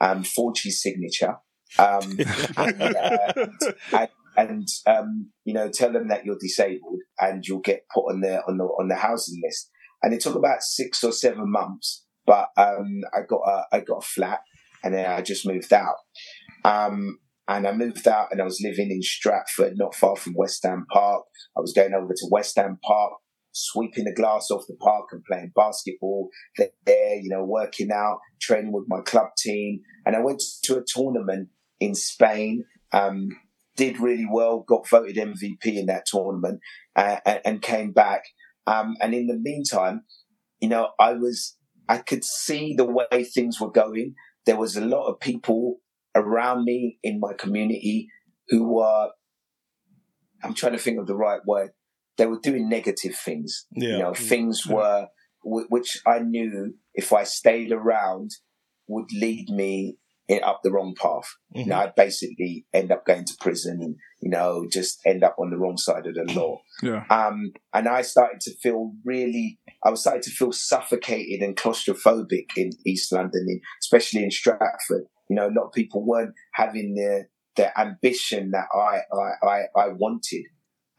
[0.00, 1.36] um, forge his signature,
[1.78, 2.18] um,
[2.56, 3.46] and, uh,
[3.92, 8.22] and, and um, you know tell them that you're disabled and you'll get put on
[8.22, 9.70] the on the on the housing list.
[10.02, 14.04] And it took about six or seven months, but um, I got a I got
[14.04, 14.40] a flat,
[14.82, 15.96] and then I just moved out.
[16.64, 20.62] Um, and I moved out, and I was living in Stratford, not far from West
[20.64, 21.24] Ham Park.
[21.56, 23.14] I was going over to West Ham Park,
[23.52, 26.28] sweeping the glass off the park and playing basketball
[26.84, 29.80] there, you know, working out, training with my club team.
[30.04, 31.48] And I went to a tournament
[31.80, 32.64] in Spain.
[32.92, 33.30] Um,
[33.76, 36.60] did really well, got voted MVP in that tournament,
[36.96, 38.24] uh, and came back.
[38.66, 40.02] Um, and in the meantime,
[40.60, 41.56] you know, I was,
[41.88, 44.14] I could see the way things were going.
[44.48, 45.80] There was a lot of people
[46.14, 48.08] around me in my community
[48.48, 49.10] who were,
[50.42, 51.72] I'm trying to think of the right word.
[52.16, 53.66] They were doing negative things.
[53.72, 53.90] Yeah.
[53.90, 54.74] You know, things yeah.
[54.74, 55.08] were,
[55.44, 58.30] which I knew if I stayed around
[58.86, 59.98] would lead me
[60.30, 61.24] up the wrong path.
[61.54, 61.60] Mm-hmm.
[61.60, 65.36] You know, I'd basically end up going to prison and, you know, just end up
[65.38, 66.60] on the wrong side of the law.
[66.82, 67.04] Yeah.
[67.10, 72.56] Um, and I started to feel really, I was starting to feel suffocated and claustrophobic
[72.56, 75.04] in East London, especially in Stratford.
[75.30, 79.60] You know, a lot of people weren't having the, the ambition that I, I, I,
[79.76, 80.44] I wanted.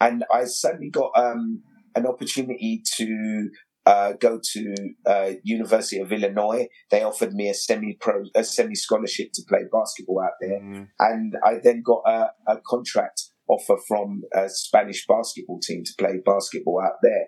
[0.01, 1.61] And I suddenly got, um,
[1.95, 3.49] an opportunity to
[3.89, 4.75] uh, go to
[5.07, 6.67] uh, University of Illinois.
[6.91, 10.87] They offered me a semi-pro, a semi-scholarship to play basketball out there, mm.
[10.99, 16.19] and I then got a, a, contract offer from a Spanish basketball team to play
[16.23, 17.25] basketball out there.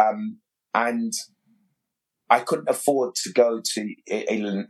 [0.00, 0.38] Um,
[0.74, 1.12] and
[2.28, 3.94] I couldn't afford to go to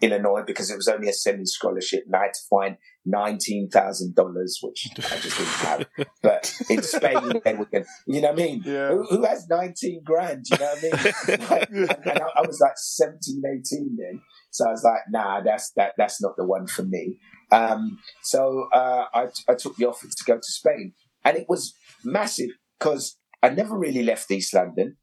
[0.03, 2.77] Illinois because it was only a semi scholarship and I had to find
[3.09, 4.15] $19,000,
[4.63, 5.87] which I just didn't have.
[6.23, 8.63] but in Spain, they were going, you know what I mean?
[8.65, 8.89] Yeah.
[8.89, 10.45] Who, who, has 19 grand?
[10.51, 11.49] You know what I mean?
[11.49, 14.21] Like, and, and I, I, was like 17, 18 then.
[14.51, 17.19] So I was like, nah, that's, that, that's not the one for me.
[17.53, 20.93] Um, so, uh, I, I took the offer to go to Spain
[21.25, 24.97] and it was massive because I never really left East London.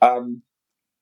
[0.00, 0.42] Um,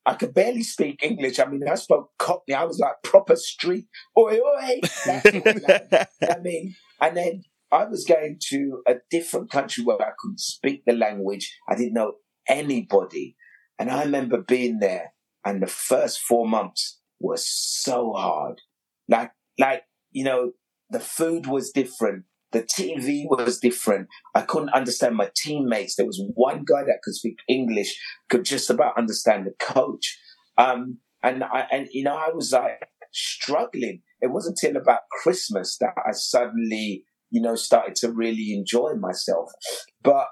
[0.06, 1.40] I could barely speak English.
[1.40, 2.54] I mean, I spoke Cockney.
[2.54, 4.80] I was like proper street, oi, oi.
[5.06, 7.42] I mean, and then
[7.72, 11.52] I was going to a different country where I couldn't speak the language.
[11.68, 12.12] I didn't know
[12.48, 13.36] anybody.
[13.78, 15.12] And I remember being there
[15.44, 18.60] and the first four months were so hard.
[19.08, 20.52] Like, like, you know,
[20.88, 22.24] the food was different.
[22.56, 24.08] The TV was different.
[24.34, 25.94] I couldn't understand my teammates.
[25.94, 30.18] There was one guy that could speak English, could just about understand the coach.
[30.56, 34.00] Um, and I, and you know, I was like struggling.
[34.22, 39.50] It wasn't until about Christmas that I suddenly, you know, started to really enjoy myself.
[40.02, 40.28] But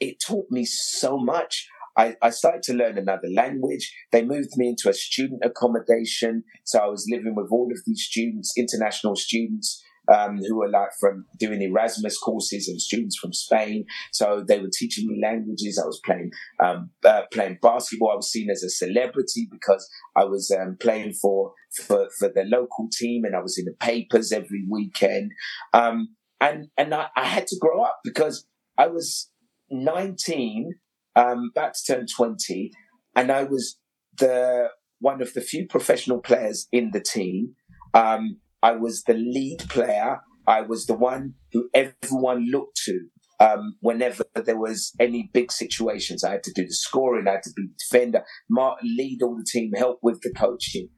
[0.00, 1.66] it taught me so much.
[1.96, 3.90] I, I, started to learn another language.
[4.12, 6.42] They moved me into a student accommodation.
[6.64, 10.90] So I was living with all of these students, international students um, who were like
[11.00, 13.84] from doing Erasmus courses and students from Spain.
[14.12, 15.80] So they were teaching me languages.
[15.82, 16.30] I was playing
[16.62, 18.12] um, uh, playing basketball.
[18.12, 21.52] I was seen as a celebrity because I was um, playing for,
[21.86, 25.32] for for the local team and I was in the papers every weekend.
[25.72, 26.08] Um,
[26.40, 29.30] and and I, I, had to grow up because I was
[29.70, 30.72] 19,
[31.16, 32.70] um, about to turn 20,
[33.16, 33.78] and I was
[34.18, 34.68] the
[35.00, 37.54] one of the few professional players in the team.
[37.94, 40.20] Um, I was the lead player.
[40.46, 42.98] I was the one who everyone looked to
[43.38, 46.24] um, whenever there was any big situations.
[46.24, 47.28] I had to do the scoring.
[47.28, 50.88] I had to be the defender, lead all the team, help with the coaching.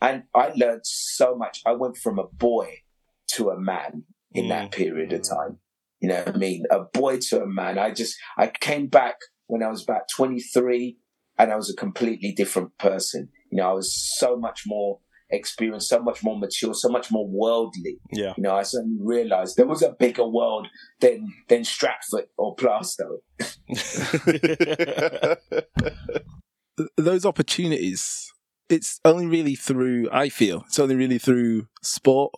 [0.00, 1.62] And I learned so much.
[1.66, 2.82] I went from a boy
[3.34, 4.48] to a man in mm.
[4.50, 5.58] that period of time.
[6.00, 6.62] You know what I mean?
[6.70, 7.76] A boy to a man.
[7.76, 9.16] I just, I came back
[9.48, 10.96] when I was about 23
[11.38, 13.30] and I was a completely different person.
[13.50, 17.26] You know, I was so much more experience, so much more mature, so much more
[17.28, 17.98] worldly.
[18.12, 18.34] Yeah.
[18.36, 20.68] You know, I suddenly realized there was a bigger world
[21.00, 23.18] than than Stratford or Plaistow.
[26.96, 28.30] Those opportunities,
[28.68, 32.34] it's only really through, I feel, it's only really through sport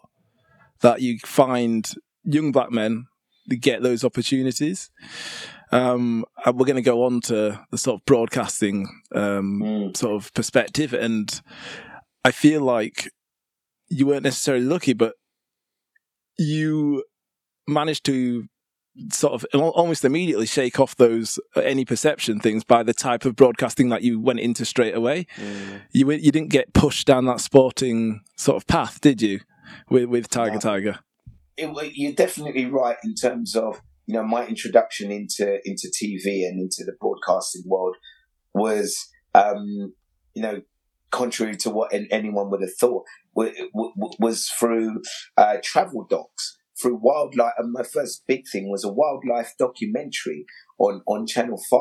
[0.81, 3.07] that you find young black men
[3.57, 4.91] get those opportunities.
[5.73, 9.97] Um, we're going to go on to the sort of broadcasting um, mm.
[9.97, 11.41] sort of perspective, and
[12.29, 13.11] I feel like
[13.89, 15.15] you weren't necessarily lucky, but
[16.37, 17.05] you
[17.67, 18.49] managed to
[19.11, 23.35] sort of almost immediately shake off those uh, any perception things by the type of
[23.35, 25.27] broadcasting that you went into straight away.
[25.37, 25.81] Mm.
[25.93, 29.41] You you didn't get pushed down that sporting sort of path, did you?
[29.89, 30.61] With with Tiger no.
[30.61, 30.99] Tiger.
[31.57, 36.61] It, you're definitely right in terms of you know my introduction into into TV and
[36.61, 37.97] into the broadcasting world
[38.53, 39.95] was um,
[40.35, 40.61] you know
[41.11, 45.03] contrary to what anyone would have thought, was through
[45.37, 47.55] uh, travel docs through wildlife.
[47.59, 50.47] And my first big thing was a wildlife documentary
[50.79, 51.81] on, on Channel 5.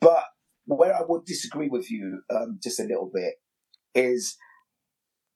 [0.00, 0.24] But
[0.66, 3.34] where I would disagree with you um, just a little bit
[3.94, 4.36] is,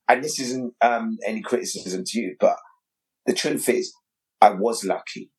[0.08, 2.56] and this isn't um, any criticism to you, but
[3.26, 3.94] the truth is,
[4.40, 5.30] I was lucky.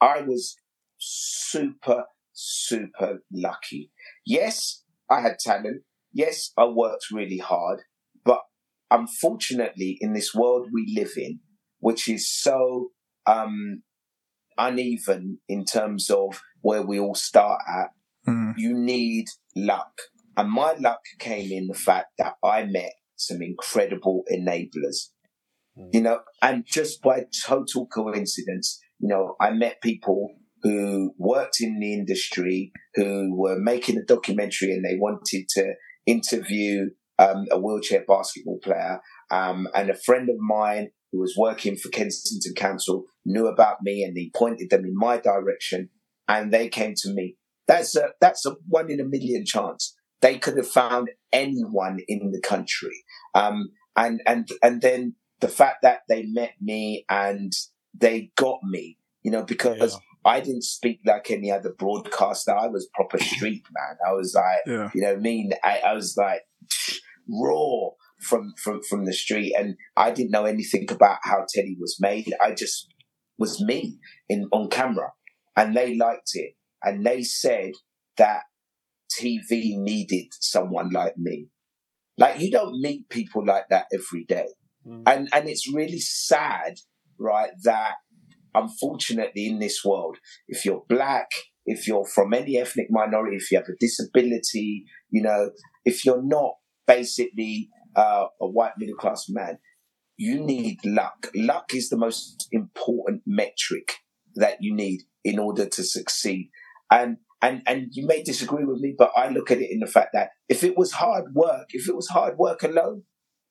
[0.00, 0.56] I was
[0.98, 3.90] super, super lucky.
[4.24, 5.82] Yes, I had talent.
[6.16, 7.82] Yes, I worked really hard.
[8.24, 8.40] But
[8.90, 11.40] unfortunately, in this world we live in,
[11.80, 12.88] which is so
[13.26, 13.82] um,
[14.56, 17.90] uneven in terms of where we all start at,
[18.26, 18.54] Mm.
[18.56, 19.92] you need luck.
[20.36, 24.98] And my luck came in the fact that I met some incredible enablers.
[25.92, 30.30] You know, and just by total coincidence, you know, I met people
[30.62, 35.74] who worked in the industry, who were making a documentary and they wanted to
[36.06, 39.00] interview um, a wheelchair basketball player.
[39.30, 44.02] Um, and a friend of mine who was working for Kensington Council knew about me
[44.02, 45.90] and he pointed them in my direction
[46.28, 47.36] and they came to me.
[47.66, 49.96] That's a, that's a one in a million chance.
[50.20, 53.04] They could have found anyone in the country.
[53.34, 57.52] Um, and, and, and then the fact that they met me and
[57.94, 59.98] they got me, you know, because Yeah.
[60.26, 62.54] I didn't speak like any other broadcaster.
[62.54, 63.96] I was proper street man.
[64.06, 64.90] I was like, Yeah.
[64.94, 66.42] you know, I mean, I, I was like
[67.28, 71.96] raw from from from the street, and I didn't know anything about how Teddy was
[72.00, 72.32] made.
[72.42, 72.88] I just
[73.38, 75.12] was me in on camera,
[75.56, 77.72] and they liked it, and they said
[78.16, 78.42] that
[79.12, 81.48] TV needed someone like me.
[82.18, 84.48] Like you don't meet people like that every day,
[84.86, 85.02] Mm.
[85.06, 86.78] and and it's really sad,
[87.18, 87.50] right?
[87.64, 87.94] That
[88.56, 90.16] unfortunately in this world,
[90.48, 91.28] if you're black,
[91.66, 95.50] if you're from any ethnic minority, if you have a disability, you know,
[95.84, 96.54] if you're not
[96.86, 99.58] basically uh, a white middle class man,
[100.16, 101.28] you need luck.
[101.34, 103.96] Luck is the most important metric
[104.36, 106.50] that you need in order to succeed.
[106.90, 109.86] And and and you may disagree with me, but I look at it in the
[109.86, 113.02] fact that if it was hard work, if it was hard work alone,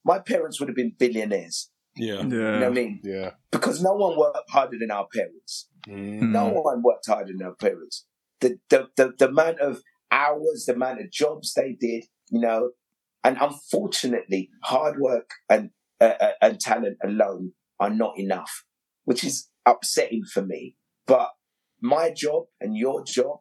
[0.04, 1.70] my parents would have been billionaires.
[1.98, 2.16] Yeah.
[2.16, 2.22] Yeah.
[2.22, 3.00] You know what I mean?
[3.04, 3.32] Yeah.
[3.52, 5.70] Because no one worked harder than our parents.
[5.88, 6.32] Mm.
[6.32, 6.64] No Mm.
[6.64, 8.06] one worked harder than our parents.
[8.42, 9.82] The, the the the amount of
[10.12, 12.72] hours, the amount of jobs they did, you know,
[13.24, 15.70] and unfortunately, hard work and
[16.02, 18.64] uh, uh, and talent alone are not enough,
[19.06, 20.76] which is upsetting for me.
[21.08, 21.30] But
[21.82, 23.38] my job and your job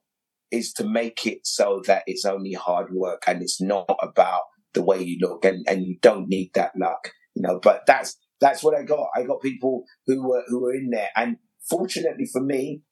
[0.51, 4.43] is to make it so that it's only hard work and it's not about
[4.75, 7.59] the way you look, and and you don't need that luck, you know.
[7.61, 9.09] But that's that's what I got.
[9.16, 12.83] I got people who were who were in there, and fortunately for me,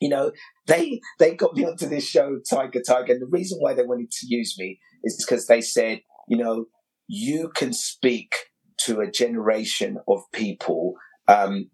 [0.00, 0.32] you know,
[0.66, 3.12] they they got me onto this show, Tiger Tiger.
[3.12, 6.64] And the reason why they wanted to use me is because they said, you know,
[7.06, 8.32] you can speak
[8.78, 10.94] to a generation of people
[11.28, 11.70] um,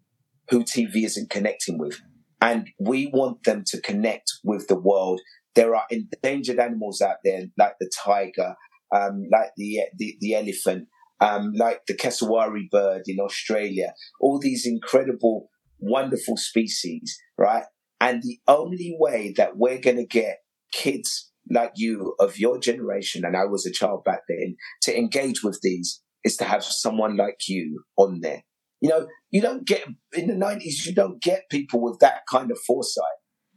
[0.51, 1.99] who TV isn't connecting with,
[2.43, 5.23] and we want them to connect with the world.
[5.55, 8.55] There are endangered animals out there, like the tiger,
[8.95, 10.89] um, like the the, the elephant,
[11.21, 13.95] um, like the cassowary bird in Australia.
[14.21, 17.65] All these incredible, wonderful species, right?
[18.01, 20.39] And the only way that we're going to get
[20.73, 25.43] kids like you of your generation, and I was a child back then, to engage
[25.43, 28.43] with these is to have someone like you on there.
[28.81, 30.87] You know, you don't get in the nineties.
[30.87, 33.05] You don't get people with that kind of foresight.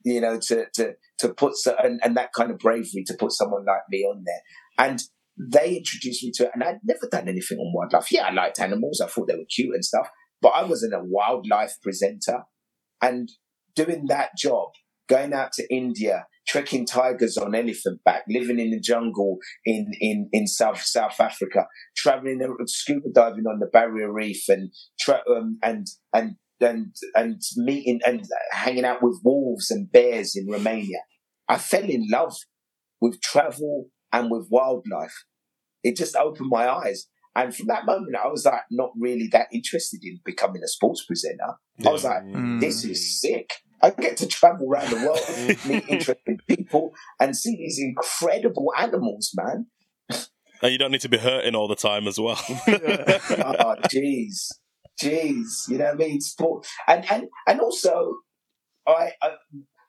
[0.04, 3.66] You know, to to to put and, and that kind of bravery to put someone
[3.66, 4.88] like me on there.
[4.88, 5.00] And
[5.50, 8.12] they introduced me to it, and I'd never done anything on wildlife.
[8.12, 9.02] Yeah, I liked animals.
[9.02, 10.10] I thought they were cute and stuff,
[10.42, 12.44] but I wasn't a wildlife presenter.
[13.02, 13.30] And
[13.76, 14.70] doing that job,
[15.10, 20.30] going out to India, trekking tigers on elephant back, living in the jungle in, in,
[20.32, 25.58] in South South Africa, traveling uh, scuba diving on the Barrier Reef, and tra- um,
[25.64, 31.00] and and and and meeting and hanging out with wolves and bears in Romania.
[31.48, 32.36] I fell in love
[33.02, 35.26] with travel and with wildlife.
[35.84, 37.08] It just opened my eyes.
[37.36, 41.06] And from that moment, I was like, not really that interested in becoming a sports
[41.06, 41.56] presenter.
[41.86, 42.60] I was like, Mm.
[42.60, 43.50] this is sick.
[43.82, 49.32] I get to travel around the world, meet interesting people, and see these incredible animals,
[49.36, 49.68] man.
[50.62, 52.38] And you don't need to be hurting all the time as well.
[52.48, 54.52] oh, jeez,
[55.02, 55.68] jeez.
[55.68, 56.22] You know what I mean?
[56.22, 58.18] Sport, and and and also,
[58.86, 59.32] I, I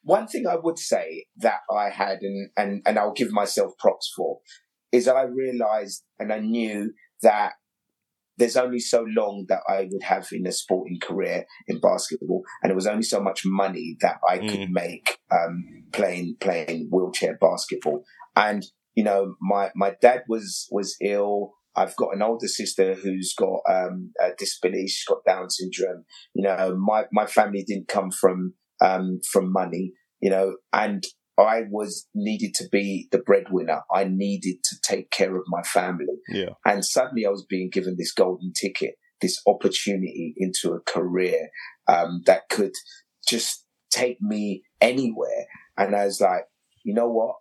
[0.02, 4.10] one thing I would say that I had, and and and I'll give myself props
[4.16, 4.38] for,
[4.92, 7.52] is I realised and I knew that
[8.38, 12.72] there's only so long that I would have in a sporting career in basketball, and
[12.72, 14.70] it was only so much money that I could Mm.
[14.70, 18.04] make um, playing playing wheelchair basketball.
[18.34, 18.64] And
[18.94, 21.52] you know, my my dad was was ill.
[21.76, 24.88] I've got an older sister who's got um, a disability.
[24.88, 26.04] She's got Down syndrome.
[26.34, 29.92] You know, my my family didn't come from um, from money.
[30.20, 31.04] You know, and
[31.42, 33.82] I was needed to be the breadwinner.
[33.94, 36.06] I needed to take care of my family.
[36.28, 36.50] Yeah.
[36.64, 41.50] And suddenly I was being given this golden ticket, this opportunity into a career
[41.88, 42.72] um, that could
[43.28, 45.46] just take me anywhere.
[45.76, 46.44] And I was like,
[46.84, 47.36] you know what?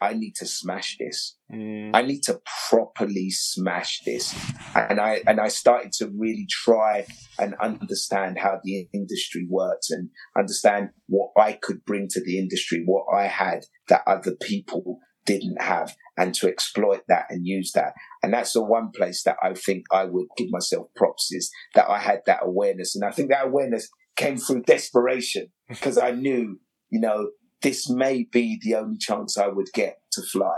[0.00, 1.36] I need to smash this.
[1.52, 1.90] Mm.
[1.94, 4.34] I need to properly smash this.
[4.74, 7.06] And I and I started to really try
[7.38, 12.82] and understand how the industry works and understand what I could bring to the industry,
[12.84, 17.94] what I had that other people didn't have, and to exploit that and use that.
[18.22, 21.88] And that's the one place that I think I would give myself props is that
[21.88, 22.94] I had that awareness.
[22.94, 27.30] And I think that awareness came through desperation because I knew, you know,
[27.62, 30.56] this may be the only chance I would get to fly.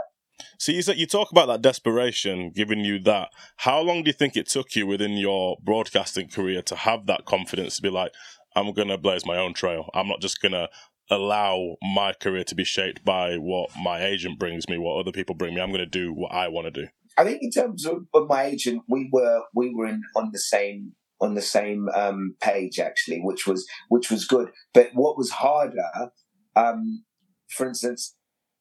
[0.58, 3.30] So you said you talk about that desperation giving you that.
[3.58, 7.24] How long do you think it took you within your broadcasting career to have that
[7.24, 8.12] confidence to be like,
[8.54, 9.90] I'm gonna blaze my own trail.
[9.94, 10.68] I'm not just gonna
[11.10, 15.34] allow my career to be shaped by what my agent brings me, what other people
[15.34, 15.60] bring me.
[15.60, 16.88] I'm gonna do what I want to do.
[17.16, 20.38] I think in terms of, of my agent, we were we were in, on the
[20.38, 24.50] same on the same um, page actually, which was which was good.
[24.72, 26.10] But what was harder
[26.58, 27.04] um,
[27.56, 28.14] for instance,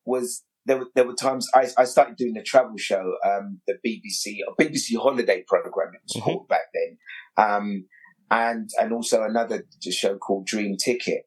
[0.05, 3.75] was there were, there were times I, I started doing the travel show, um, the
[3.85, 6.25] BBC or BBC holiday program it was Mhm.
[6.25, 6.97] called back then,
[7.45, 7.85] um,
[8.29, 11.23] and and also another show called Dream Ticket,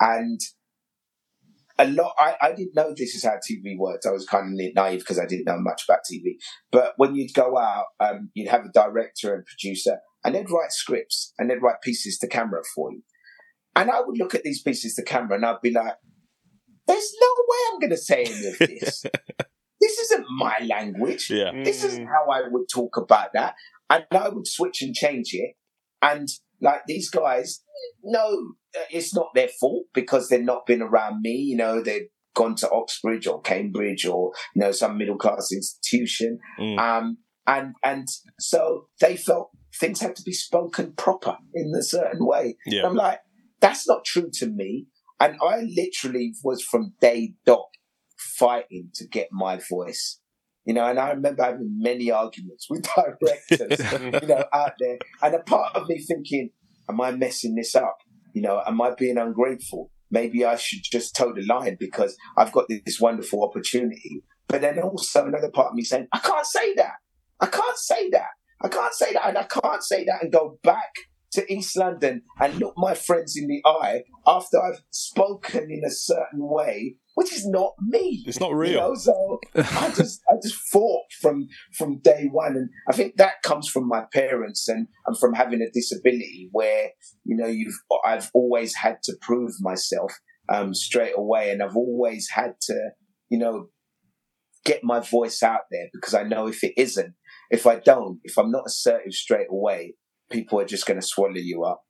[0.00, 0.40] and
[1.78, 2.12] a lot.
[2.18, 4.06] I, I didn't know this is how TV worked.
[4.06, 6.36] I was kind of naive because I didn't know much about TV.
[6.70, 10.72] But when you'd go out, um, you'd have a director and producer, and they'd write
[10.72, 13.02] scripts and they'd write pieces to camera for you.
[13.74, 15.94] And I would look at these pieces to camera and I'd be like,
[16.86, 19.04] there's no way I'm going to say any of this.
[19.80, 21.30] this isn't my language.
[21.30, 21.52] Yeah.
[21.64, 23.54] This isn't how I would talk about that.
[23.90, 25.54] And I would switch and change it.
[26.00, 26.28] And
[26.60, 27.62] like these guys,
[28.02, 28.54] no,
[28.90, 31.32] it's not their fault because they've not been around me.
[31.32, 36.38] You know, they've gone to Oxbridge or Cambridge or, you know, some middle class institution.
[36.58, 36.78] Mm.
[36.78, 38.06] Um, and, and
[38.38, 42.56] so they felt things had to be spoken proper in a certain way.
[42.66, 42.86] Yeah.
[42.86, 43.20] I'm like,
[43.60, 44.86] that's not true to me.
[45.22, 47.68] And I literally was from day dot
[48.18, 50.18] fighting to get my voice.
[50.64, 53.92] You know, and I remember having many arguments with directors,
[54.22, 54.98] you know, out there.
[55.22, 56.50] And a part of me thinking,
[56.88, 57.98] am I messing this up?
[58.34, 59.92] You know, am I being ungrateful?
[60.10, 64.24] Maybe I should just toe the line because I've got this wonderful opportunity.
[64.48, 66.94] But then also another part of me saying, I can't say that.
[67.40, 68.28] I can't say that.
[68.60, 69.28] I can't say that.
[69.28, 70.92] And I can't say that and go back
[71.32, 75.90] to East London and look my friends in the eye after I've spoken in a
[75.90, 78.24] certain way, which is not me.
[78.26, 78.80] It's not You real.
[78.80, 83.42] know, so I just I just fought from from day one, and I think that
[83.42, 86.90] comes from my parents and and from having a disability where
[87.24, 90.12] you know you've I've always had to prove myself
[90.52, 92.90] um, straight away, and I've always had to
[93.30, 93.68] you know
[94.64, 97.14] get my voice out there because I know if it isn't,
[97.50, 99.94] if I don't, if I'm not assertive straight away,
[100.32, 101.84] people are just going to swallow you up.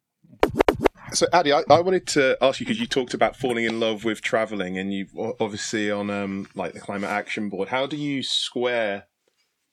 [1.12, 4.04] So, Ade, I, I wanted to ask you because you talked about falling in love
[4.04, 7.68] with traveling, and you've obviously on um, like the Climate Action Board.
[7.68, 9.04] How do you square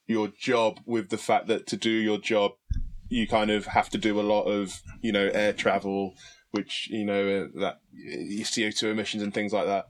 [0.06, 2.52] your job with the fact that to do your job,
[3.08, 6.14] you kind of have to do a lot of you know air travel,
[6.50, 9.86] which you know uh, that your CO two emissions and things like that.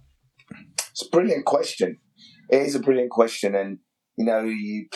[0.91, 1.99] It's a brilliant question.
[2.49, 3.79] It is a brilliant question, and
[4.21, 4.87] you know, you,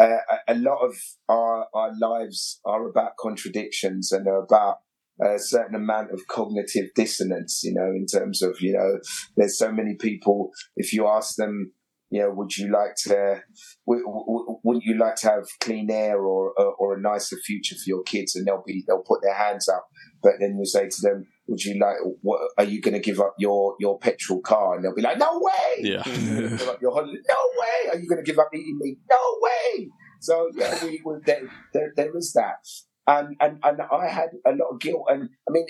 [0.00, 0.94] uh, a lot of
[1.28, 4.76] our our lives are about contradictions and are about
[5.22, 7.60] a certain amount of cognitive dissonance.
[7.62, 8.98] You know, in terms of you know,
[9.36, 10.50] there's so many people.
[10.76, 11.72] If you ask them,
[12.10, 13.42] you know, would you like to,
[13.86, 17.76] w- w- wouldn't you like to have clean air or, or or a nicer future
[17.76, 18.34] for your kids?
[18.34, 19.86] And they'll be they'll put their hands up.
[20.22, 23.18] But then you say to them, would you like, what, are you going to give
[23.18, 24.76] up your, your petrol car?
[24.76, 25.80] And they'll be like, no way.
[25.80, 26.02] Yeah.
[26.04, 27.18] give up your holiday?
[27.28, 27.90] No way.
[27.90, 28.98] Are you going to give up eating meat?
[29.10, 29.88] No way.
[30.20, 31.42] So yeah, we, we there,
[31.74, 32.64] there, there is that.
[33.08, 35.06] And, and, and I had a lot of guilt.
[35.08, 35.66] And I mean,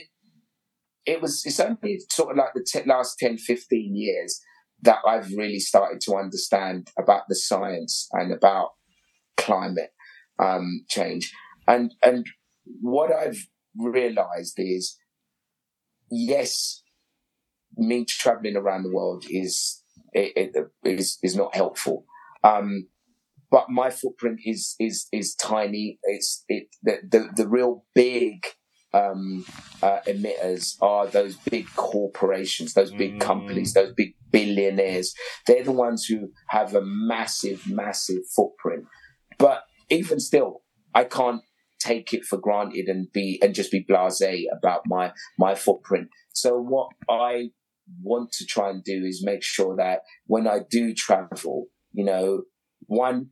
[1.06, 4.38] it was, it's only sort of like the t- last 10, 15 years
[4.82, 8.72] that I've really started to understand about the science and about
[9.38, 9.92] climate
[10.38, 11.32] um, change.
[11.66, 12.26] And, and
[12.82, 13.46] what I've
[13.78, 14.98] realized is,
[16.10, 16.82] yes,
[17.76, 19.82] me traveling around the world is
[20.12, 22.04] it, it, is is not helpful.
[22.42, 22.88] Um,
[23.50, 25.98] but my footprint is is is tiny.
[26.04, 28.44] It's it the the, the real big
[28.92, 29.44] um,
[29.82, 33.20] uh, emitters are those big corporations, those big Mm.
[33.20, 35.14] companies, those big billionaires.
[35.46, 38.84] They're the ones who have a massive, massive footprint.
[39.38, 40.62] But even still,
[40.94, 41.42] I can't
[41.80, 46.08] take it for granted and be and just be blasé about my my footprint.
[46.32, 47.50] So what I
[48.02, 52.42] want to try and do is make sure that when I do travel, you know,
[52.86, 53.30] one,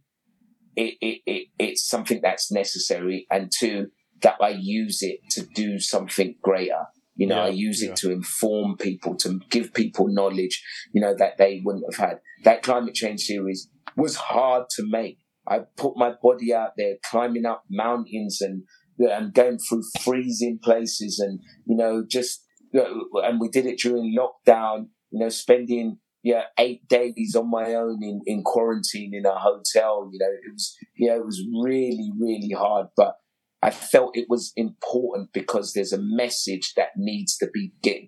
[0.75, 3.89] it, it, it it's something that's necessary, and two,
[4.23, 6.87] that I use it to do something greater.
[7.15, 11.15] You know, Yeah, I use it to inform people, to give people knowledge, you know,
[11.17, 12.21] that they wouldn't have had.
[12.45, 15.19] That climate change series was hard to make.
[15.49, 18.65] I put my body out there, climbing up mountains and
[18.99, 24.89] and going through freezing places, and you know, just and we did it during lockdown.
[25.11, 30.11] You know, spending yeah eight days on my own in in quarantine in a hotel.
[30.13, 33.15] You know, it was know it was really really hard, but
[33.63, 38.03] I felt it was important because there's a message that needs to be get,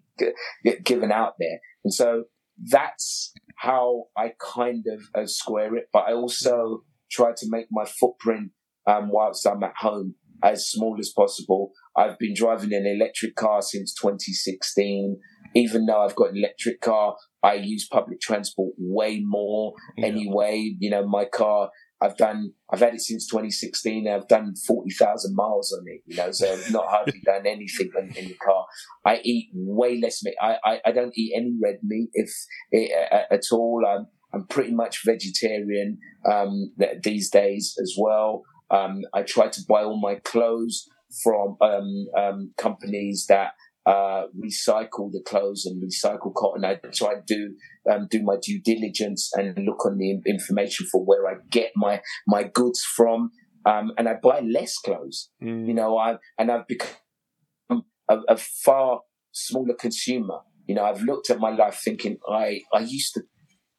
[0.65, 2.25] get given out there, and so
[2.71, 5.89] that's how I kind of uh, square it.
[5.93, 8.53] But I also try to make my footprint
[8.87, 11.73] um, whilst I'm at home as small as possible.
[11.97, 15.19] I've been driving an electric car since 2016.
[15.55, 20.07] Even though I've got an electric car, I use public transport way more Yeah.
[20.07, 20.77] anyway.
[20.79, 24.09] You know, my car, I've done, I've had it since 2016.
[24.09, 28.07] I've done 40,000 miles on it, you know, so I've not hardly done anything in,
[28.17, 28.65] in the car.
[29.05, 30.37] I eat way less meat.
[30.41, 32.31] I, I, I don't eat any red meat if
[32.73, 32.89] eh,
[33.31, 33.85] at all.
[33.87, 35.99] I'm, I'm pretty much vegetarian,
[36.31, 36.73] um,
[37.03, 38.43] these days as well.
[38.71, 40.89] Um, I try to buy all my clothes
[41.23, 43.53] from, um, um, companies that,
[43.87, 46.65] uh, recycle the clothes and recycle cotton.
[46.65, 47.55] I try and do
[47.91, 52.03] um, do my due diligence and look on the information for where I get my
[52.27, 53.31] my goods from,
[53.65, 55.31] um, and I buy less clothes.
[55.43, 55.67] Mm.
[55.67, 59.01] You know, I and I've become a, a far
[59.33, 60.41] smaller consumer.
[60.67, 63.23] You know, I've looked at my life thinking I I used to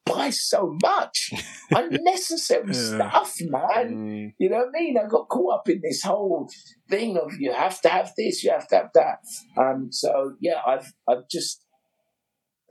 [0.06, 1.32] buy so much
[1.72, 2.74] unnecessary Yeah.
[2.74, 3.96] stuff, man.
[3.96, 4.34] Mm.
[4.40, 4.98] You know what I mean?
[4.98, 6.50] I got caught up in this whole
[6.90, 9.20] thing of you have to have this, you have to have that.
[9.58, 11.64] Um, so yeah, I've I've just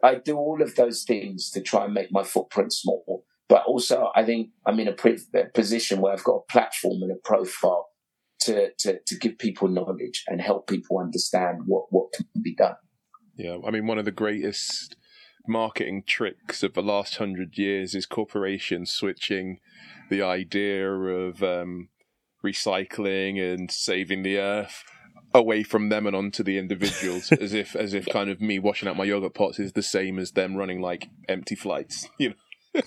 [0.02, 3.24] I do all of those things to try and make my footprint small.
[3.48, 5.18] But also, I think I'm in a pre-
[5.54, 7.88] position where I've got a platform and a profile
[8.42, 12.76] to, to, to give people knowledge and help people understand what, what can be done.
[13.36, 14.94] Yeah, I mean, one of the greatest
[15.46, 19.58] marketing tricks of the last hundred years is corporations switching
[20.08, 21.88] the idea of um,
[22.44, 24.84] recycling and saving the earth
[25.32, 28.88] away from them and onto the individuals, as if as if kind of me washing
[28.88, 32.08] out my yogurt pots is the same as them running like empty flights.
[32.18, 32.82] You know,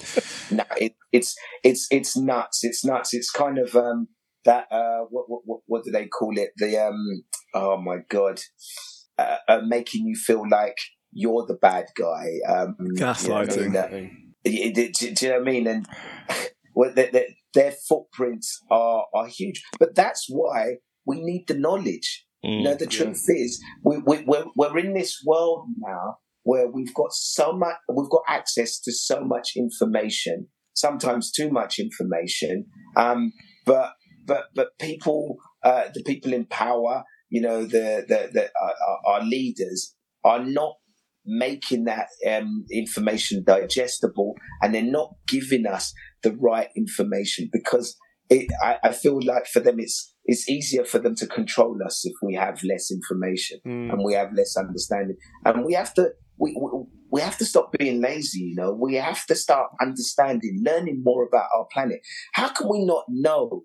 [0.51, 2.63] No, it, it's it's it's nuts.
[2.63, 3.13] It's nuts.
[3.13, 4.07] It's kind of um
[4.45, 6.51] that uh what what what, what do they call it?
[6.55, 7.23] The um
[7.53, 8.41] oh my god,
[9.17, 10.77] uh, uh, making you feel like
[11.13, 12.27] you're the bad guy.
[12.47, 13.55] Um, Gaslighting.
[13.57, 14.33] you know what I mean?
[14.43, 15.67] That- it- it- do, do you know what I mean?
[15.67, 15.87] And
[16.75, 22.25] well, their, their, their footprints are are huge, but that's why we need the knowledge.
[22.41, 22.79] You know, Mm.
[22.79, 22.89] the Yeah.
[23.05, 27.75] truth is, we, we, we're, we're in this world now where we've got so much,
[27.87, 32.65] we've got access to so much information, sometimes too much information.
[32.97, 33.31] Um,
[33.65, 33.91] but,
[34.25, 39.13] but, but people, uh, the people in power, you know, the, the, the, uh, our-
[39.13, 39.95] our leaders
[40.25, 40.73] are not
[41.25, 47.95] making that um, information digestible and they're not giving us the right information because
[48.29, 52.05] it, I, I feel like for them it's it's easier for them to control us
[52.05, 53.91] if we have less information Mm.
[53.91, 55.17] and we have less understanding.
[55.45, 58.73] And we have to we, we we have to stop being lazy you know?
[58.73, 61.99] We have to start understanding learning more about our planet.
[62.33, 63.63] How can we not know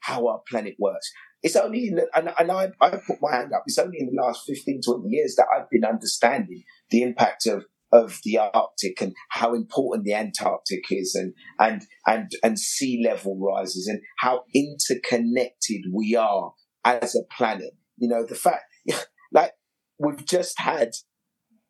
[0.00, 1.10] how our planet works?
[1.42, 3.62] It's only in the, and, and I, I put my hand up.
[3.66, 7.64] It's only in the last 15 20 years that i've been understanding the impact of
[7.92, 13.38] of the Arctic and how important the Antarctic is and and and and sea level
[13.38, 16.52] rises and how interconnected we are
[16.84, 17.72] as a planet.
[17.96, 18.64] You know, the fact
[19.32, 19.52] like
[19.98, 20.90] we've just had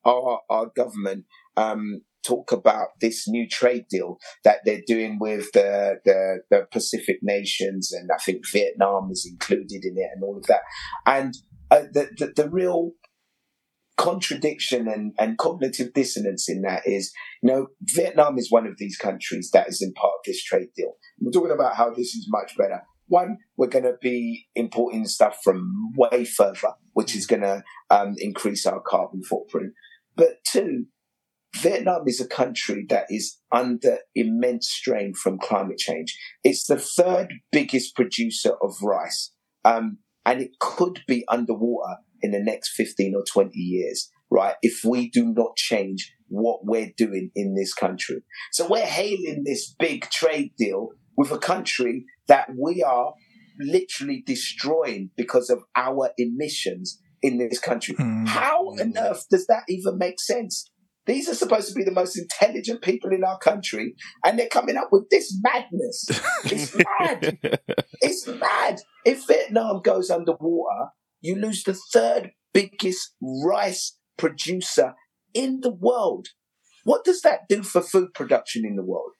[0.04, 1.24] our our government
[1.56, 7.18] um talk about this new trade deal that they're doing with the, the the Pacific
[7.22, 10.60] nations and I think Vietnam is included in it and all of that.
[11.06, 11.34] And
[11.70, 12.92] uh, the, the the real
[14.00, 18.96] contradiction and, and cognitive dissonance in that is, you know, Vietnam is one of these
[18.96, 20.94] countries that is in part of this trade deal.
[21.20, 22.80] We're talking about how this is much better.
[23.08, 28.14] One, we're going to be importing stuff from way further, which is going to um,
[28.16, 29.74] increase our carbon footprint.
[30.16, 30.86] But two,
[31.56, 36.18] Vietnam is a country that is under immense strain from climate change.
[36.42, 39.32] It's the third biggest producer of rice,
[39.62, 44.54] um, and it could be underwater in the next 15 or 20 years, right?
[44.62, 48.22] If we do not change what we're doing in this country.
[48.52, 53.12] So we're hailing this big trade deal with a country that we are
[53.58, 57.94] literally destroying because of our emissions in this country.
[57.96, 58.26] Mm.
[58.26, 60.70] How on earth does that even make sense?
[61.06, 63.94] These are supposed to be the most intelligent people in our country,
[64.24, 66.06] and they're coming up with this madness.
[66.44, 67.38] It's mad.
[68.00, 68.80] It's mad.
[69.04, 70.90] If Vietnam goes underwater,
[71.20, 74.94] you lose the third biggest rice producer
[75.34, 76.28] in the world.
[76.84, 79.12] What does that do for food production in the world?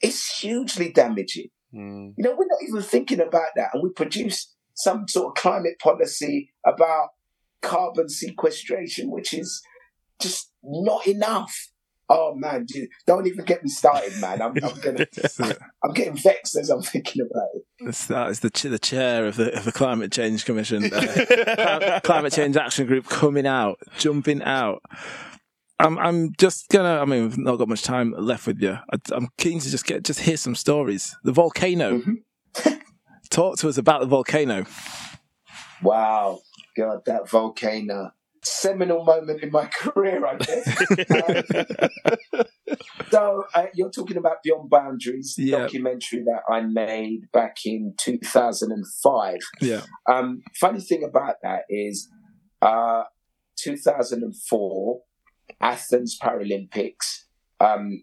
[0.00, 1.48] It's hugely damaging.
[1.74, 2.14] Mm.
[2.16, 3.70] You know, we're not even thinking about that.
[3.72, 7.08] And we produce some sort of climate policy about
[7.62, 9.62] carbon sequestration, which is
[10.20, 11.70] just not enough.
[12.08, 14.40] Oh man, dude, don't even get me started, man.
[14.40, 15.06] I'm, I'm gonna,
[15.84, 17.62] I'm getting vexed as I'm thinking about it.
[17.80, 22.00] That's- That is the ch- the chair of the of the Climate Change Commission, uh,
[22.04, 24.82] Climate Change Action Group, coming out, jumping out.
[25.78, 27.00] I'm I'm just gonna.
[27.02, 28.78] I mean, we've not got much time left with you.
[28.92, 31.16] I, I'm keen to just get just hear some stories.
[31.24, 32.02] The volcano.
[33.30, 34.64] Talk to us about the volcano.
[35.82, 36.40] Wow,
[36.76, 38.12] God, that volcano.
[38.46, 40.76] Seminal moment in my career, I guess.
[42.36, 42.44] Um,
[43.10, 49.34] so, uh, you're talking about Beyond Boundaries, documentary that I made back in 2005.
[49.60, 49.82] Yeah.
[50.10, 52.08] Um, funny thing about that is,
[52.62, 53.04] uh,
[53.58, 55.00] 2004,
[55.60, 57.24] Athens Paralympics,
[57.60, 58.02] um,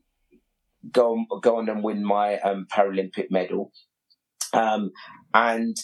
[0.92, 3.72] go, go on and win my um, Paralympic medal.
[4.54, 4.92] Um,
[5.34, 5.76] and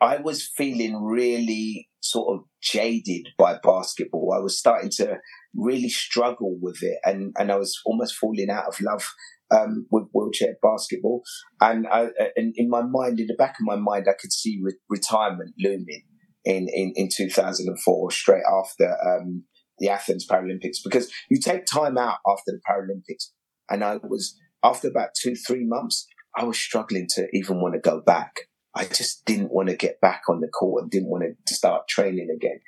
[0.00, 4.34] I was feeling really sort of jaded by basketball.
[4.36, 5.18] I was starting to
[5.54, 9.10] really struggle with it, and, and I was almost falling out of love
[9.50, 11.22] um, with wheelchair basketball.
[11.60, 14.60] And, I, and in my mind, in the back of my mind, I could see
[14.62, 16.02] re- retirement looming
[16.44, 19.44] in, in, in 2004, straight after um,
[19.78, 23.30] the Athens Paralympics, because you take time out after the Paralympics.
[23.70, 27.80] And I was, after about two, three months, I was struggling to even want to
[27.80, 28.32] go back.
[28.74, 31.88] I just didn't want to get back on the court and didn't want to start
[31.88, 32.60] training again.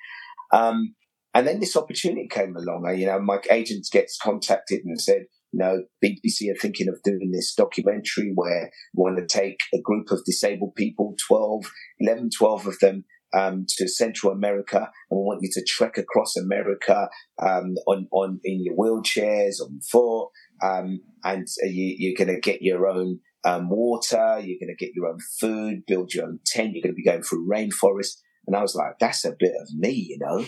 [0.53, 0.95] Um,
[1.35, 2.87] and then this opportunity came along.
[2.89, 7.03] I, you know, my agent gets contacted and said, you know, BBC are thinking of
[7.03, 12.31] doing this documentary where we want to take a group of disabled people, 12, 11,
[12.37, 13.05] 12 of them,
[13.37, 17.09] um, to Central America, and we want you to trek across America
[17.43, 20.29] um, on on in your wheelchairs on foot,
[20.63, 24.95] um, and you, you're going to get your own um, water, you're going to get
[24.95, 28.17] your own food, build your own tent, you're going to be going through rainforest.
[28.47, 30.45] And I was like, that's a bit of me, you know.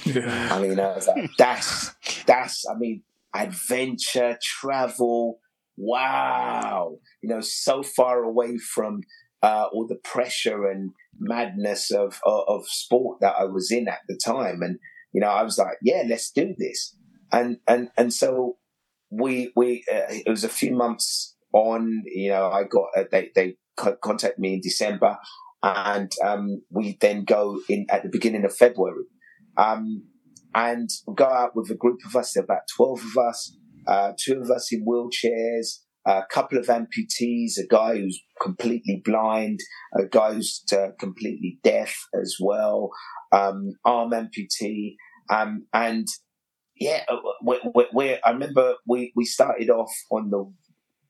[0.50, 1.94] I mean, I was like, that's
[2.26, 2.64] that's.
[2.68, 3.02] I mean,
[3.34, 5.40] adventure, travel.
[5.76, 9.02] Wow, you know, so far away from
[9.42, 14.00] uh, all the pressure and madness of, of of sport that I was in at
[14.08, 14.78] the time, and
[15.12, 16.96] you know, I was like, yeah, let's do this,
[17.32, 18.58] and and and so
[19.10, 22.02] we we uh, it was a few months on.
[22.06, 25.18] You know, I got uh, they they co- contacted me in December,
[25.62, 29.04] and um, we then go in at the beginning of February,
[29.56, 30.04] um,
[30.54, 32.32] and go out with a group of us.
[32.32, 35.80] There about twelve of us, uh, two of us in wheelchairs.
[36.06, 39.58] A couple of amputees, a guy who's completely blind,
[39.94, 42.88] a guy who's uh, completely deaf as well,
[43.30, 44.94] um, arm amputee,
[45.28, 46.06] um, and
[46.80, 47.04] yeah,
[47.44, 50.50] we, we, we, I remember we, we started off on the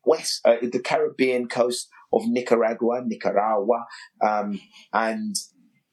[0.08, 3.84] west, uh, the Caribbean coast of Nicaragua, Nicaragua,
[4.26, 4.60] um,
[4.92, 5.36] and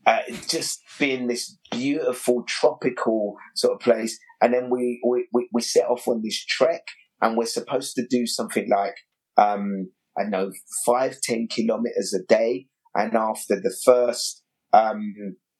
[0.05, 4.17] uh, just being this beautiful tropical sort of place.
[4.41, 6.83] And then we, we, we, set off on this trek
[7.21, 8.95] and we're supposed to do something like,
[9.37, 10.51] um, I don't know,
[10.85, 12.67] five, ten kilometers a day.
[12.93, 14.43] And after the first,
[14.73, 15.01] um,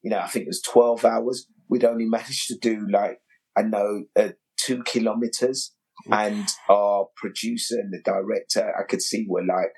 [0.04, 3.20] you know, I think it was 12 hours, we'd only managed to do like,
[3.58, 5.75] I know, uh, two kilometers.
[6.12, 9.72] And our producer and the director, I could see were like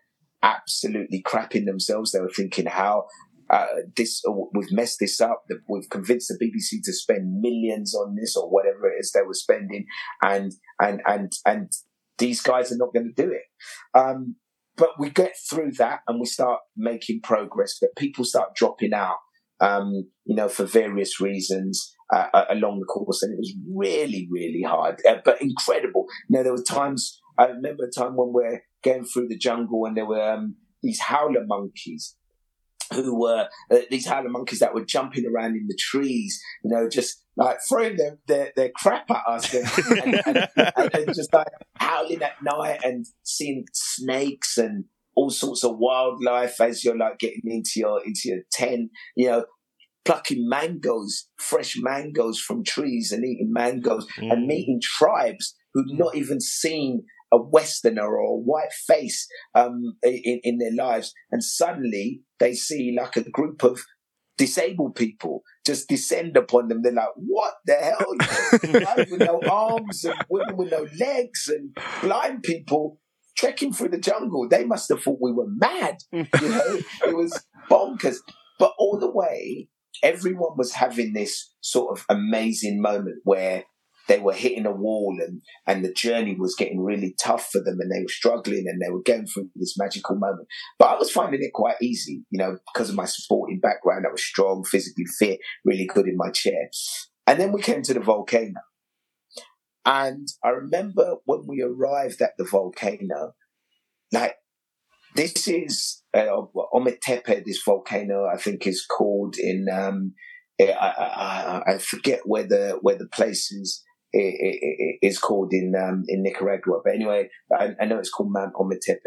[0.43, 2.11] absolutely crapping themselves.
[2.11, 3.05] They were thinking how
[3.49, 3.65] uh,
[3.95, 4.21] this
[4.53, 5.45] we've messed this up.
[5.69, 9.33] We've convinced the BBC to spend millions on this or whatever it is they were
[9.33, 9.85] spending,
[10.21, 11.71] and and and and
[12.17, 13.43] these guys are not going to do it.
[13.97, 14.35] Um,
[14.75, 17.77] but we get through that and we start making progress.
[17.79, 19.17] But people start dropping out,
[19.59, 21.95] um, you know, for various reasons.
[22.13, 26.05] Uh, along the course, and it was really, really hard, uh, but incredible.
[26.29, 27.19] You know, there were times.
[27.37, 31.01] I remember a time when we're going through the jungle, and there were um, these
[31.01, 32.15] howler monkeys,
[32.93, 36.87] who were uh, these howler monkeys that were jumping around in the trees, you know,
[36.87, 39.67] just like throwing their, their, their crap at us and,
[40.01, 44.85] and, and, and, and just like howling at night and seeing snakes and
[45.15, 49.45] all sorts of wildlife as you're like getting into your into your tent, you know,
[50.07, 54.31] plucking mangoes, fresh mangoes from trees and eating mangoes Mm.
[54.31, 60.39] and meeting tribes who'd not even seen a Westerner or a white face um, in,
[60.43, 63.81] in their lives, and suddenly they see like a group of
[64.37, 66.81] disabled people just descend upon them.
[66.83, 68.13] They're like, "What the hell?"
[68.85, 72.99] Guys with no arms and women with no legs and blind people
[73.35, 74.47] trekking through the jungle.
[74.47, 75.97] They must have thought we were mad.
[76.13, 78.17] You know, it was bonkers.
[78.59, 79.67] But all the way,
[80.03, 83.65] everyone was having this sort of amazing moment where
[84.07, 87.77] they were hitting a wall and, and the journey was getting really tough for them
[87.79, 90.47] and they were struggling and they were going through this magical moment.
[90.79, 94.05] But I was finding it quite easy, you know, because of my sporting background.
[94.07, 96.69] I was strong, physically fit, really good in my chair.
[97.25, 98.61] And then we came to the volcano.
[99.85, 103.33] And I remember when we arrived at the volcano,
[104.11, 104.35] like
[105.17, 106.27] this is uh,
[106.73, 110.13] Ometepe, this volcano, I think is called in, um,
[110.61, 116.23] I, I, I, forget where the, where the place is is called in um, in
[116.23, 116.79] Nicaragua.
[116.83, 118.97] But anyway, I, I, know it's called Mount Ometepe,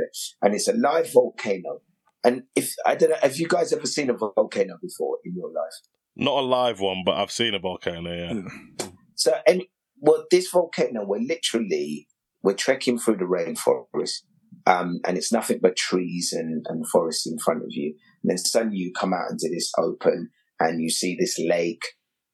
[0.42, 1.80] and it's a live volcano.
[2.22, 5.48] And if I don't know, have you guys ever seen a volcano before in your
[5.48, 5.72] life?
[6.16, 8.12] Not a live one, but I've seen a volcano.
[8.12, 8.86] Yeah.
[9.14, 9.62] So, and
[9.98, 12.08] well, this volcano, we're literally
[12.42, 14.22] we're trekking through the rainforest,
[14.66, 17.94] um, and it's nothing but trees and and forest in front of you.
[18.22, 21.84] And then suddenly you come out into this open, and you see this lake,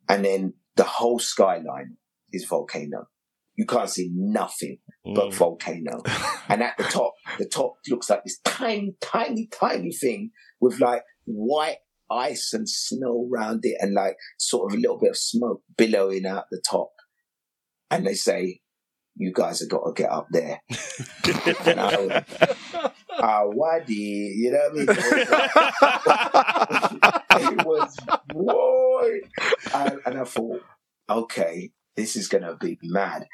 [0.08, 1.96] and then the whole skyline
[2.32, 3.08] is volcano.
[3.56, 4.78] You can't see nothing
[5.14, 5.34] but mm.
[5.34, 6.02] volcano.
[6.48, 11.02] and at the top, the top looks like this tiny, tiny, tiny thing with like
[11.24, 11.78] white
[12.10, 16.26] ice and snow around it and like sort of a little bit of smoke billowing
[16.26, 16.90] out the top.
[17.90, 18.60] And they say,
[19.16, 20.60] you guys have got to get up there.
[21.66, 22.22] and I was,
[23.18, 24.92] ah, wadi, you know what I
[27.40, 27.52] mean?
[27.52, 27.96] it was,
[28.32, 29.10] whoa.
[29.74, 30.62] And, and I thought,
[31.08, 33.26] okay, this is going to be mad.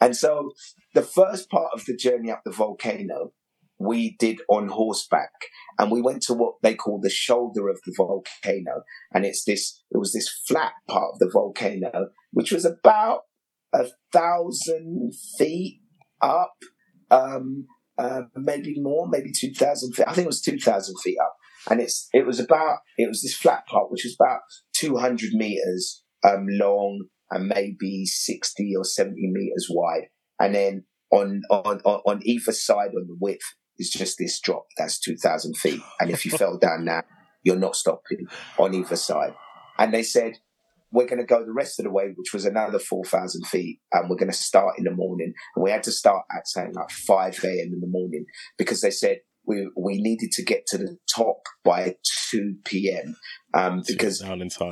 [0.00, 0.52] And so
[0.94, 3.32] the first part of the journey up the volcano,
[3.78, 5.30] we did on horseback
[5.78, 8.82] and we went to what they call the shoulder of the volcano.
[9.14, 13.20] And it's this, it was this flat part of the volcano, which was about
[13.72, 15.80] a thousand feet
[16.20, 16.54] up,
[17.10, 17.66] um,
[17.98, 20.06] uh, maybe more, maybe 2000 feet.
[20.06, 21.34] I think it was 2000 feet up.
[21.68, 24.40] And it's, it was about, it was this flat part, which was about
[24.74, 30.08] 200 meters, um, long and maybe 60 or 70 meters wide.
[30.40, 34.66] And then on, on, on either side on the width is just this drop.
[34.76, 35.80] That's 2000 feet.
[36.00, 37.06] And if you fell down that,
[37.42, 38.26] you're not stopping
[38.58, 39.34] on either side.
[39.78, 40.34] And they said,
[40.92, 44.08] we're going to go the rest of the way, which was another 4,000 feet, and
[44.08, 45.32] we're going to start in the morning.
[45.54, 47.70] And we had to start at saying like 5 a.m.
[47.72, 48.24] in the morning
[48.58, 51.96] because they said we we needed to get to the top by
[52.30, 53.16] 2 p.m.
[53.54, 54.22] Um, because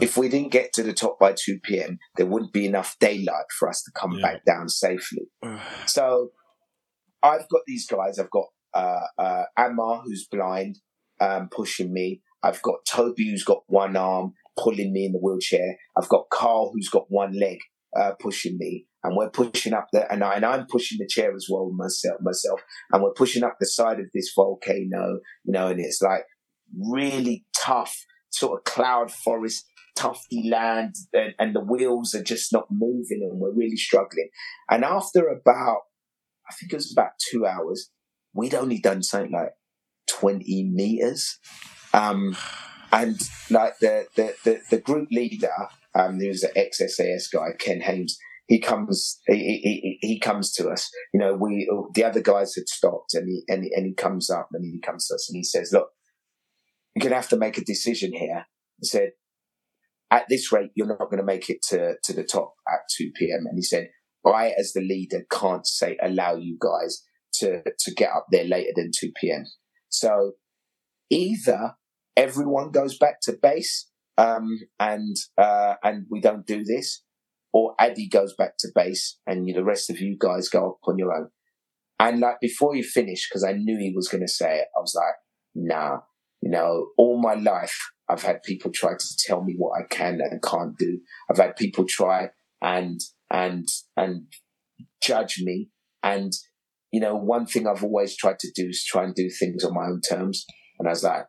[0.01, 3.47] if we didn't get to the top by 2 p.m., there wouldn't be enough daylight
[3.59, 4.23] for us to come yeah.
[4.23, 5.29] back down safely.
[5.87, 6.31] so
[7.23, 8.19] I've got these guys.
[8.19, 10.79] I've got uh, uh, Amar, who's blind,
[11.21, 12.23] um, pushing me.
[12.43, 15.77] I've got Toby, who's got one arm, pulling me in the wheelchair.
[15.97, 17.59] I've got Carl, who's got one leg,
[17.97, 21.35] uh, pushing me and we're pushing up the and, I, and I'm pushing the chair
[21.35, 22.61] as well myself myself
[22.93, 26.25] and we're pushing up the side of this volcano you know and it's like
[26.77, 27.97] really tough
[28.31, 29.65] sort of cloud forest
[29.97, 34.29] tufty land and, and the wheels are just not moving and we're really struggling
[34.71, 35.79] and after about
[36.49, 37.91] I think it was about two hours
[38.35, 39.53] we'd only done something like
[40.09, 41.39] 20 meters
[41.95, 42.37] um
[42.93, 43.21] and
[43.51, 45.53] like the the the, the group leader
[45.95, 50.91] um, who's an ex-SAS guy, Ken Hames, he comes he, he, he comes to us.
[51.13, 54.49] You know, we the other guys had stopped, and he and, and he comes up
[54.53, 55.91] and he comes to us and he says, "Look,
[56.95, 58.47] you're going to have to make a decision here."
[58.81, 59.11] He said,
[60.11, 63.11] "At this rate, you're not going to make it to to the top at two
[63.15, 63.91] p.m." And he said,
[64.25, 67.03] "I, as the leader, can't say allow you guys
[67.35, 69.45] to to get up there later than two p.m.
[69.91, 70.33] So
[71.11, 71.75] either
[72.19, 73.89] everyone goes back to base."
[74.19, 77.03] Um, and uh, and we don't do this,
[77.53, 80.79] or Ade goes back to base and you, the rest of you guys go up
[80.89, 81.29] on your own.
[82.01, 84.81] And like before you finish, because I knew he was going to say it, I
[84.81, 85.15] was like,
[85.55, 85.99] nah,
[86.43, 87.77] you know, all my life
[88.09, 91.01] I've had people try to tell me what I can and can't do.
[91.31, 92.31] I've had people try
[92.63, 93.01] and,
[93.31, 94.27] and, and
[95.03, 95.69] judge me.
[96.03, 96.33] And,
[96.91, 99.75] you know, one thing I've always tried to do is try and do things on
[99.75, 100.47] my own terms.
[100.79, 101.27] And I was like,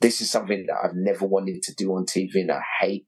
[0.00, 3.06] this is something that I've never wanted to do on TV and I hate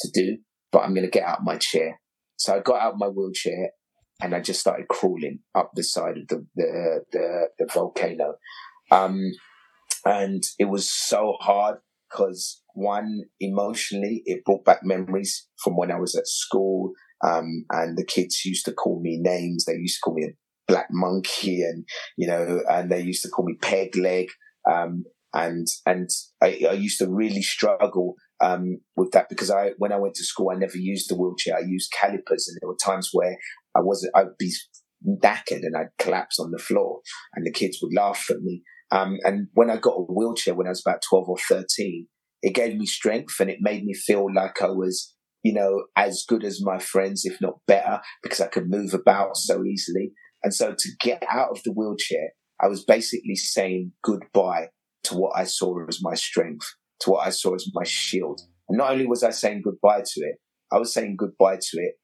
[0.00, 0.38] to do
[0.72, 2.00] but I'm going to get out my chair.
[2.36, 3.70] So I got out my wheelchair
[4.20, 8.34] and I just started crawling up the side of the, the, the, the volcano.
[8.90, 9.20] Um,
[10.04, 11.76] and it was so hard
[12.10, 16.92] because one, emotionally, it brought back memories from when I was at school.
[17.24, 19.64] Um, and the kids used to call me names.
[19.64, 21.84] They used to call me a Black Monkey, and
[22.16, 24.26] you know, and they used to call me Peg Leg.
[24.68, 25.04] Um,
[25.34, 26.08] and and
[26.40, 30.24] I, I used to really struggle um, with that because I when I went to
[30.24, 31.56] school I never used the wheelchair.
[31.56, 33.36] I used calipers, and there were times where
[33.76, 34.14] I wasn't.
[34.14, 34.52] I'd be
[35.06, 37.00] knackered and I'd collapse on the floor,
[37.34, 38.62] and the kids would laugh at me.
[38.90, 42.08] Um, and when I got a wheelchair when I was about twelve or thirteen,
[42.42, 46.24] it gave me strength and it made me feel like I was, you know, as
[46.28, 50.12] good as my friends, if not better, because I could move about so easily.
[50.42, 52.30] And so to get out of the wheelchair,
[52.60, 54.68] I was basically saying goodbye
[55.04, 56.66] to what I saw as my strength,
[57.00, 58.40] to what I saw as my shield.
[58.68, 60.36] And not only was I saying goodbye to it,
[60.72, 61.94] I was saying goodbye to it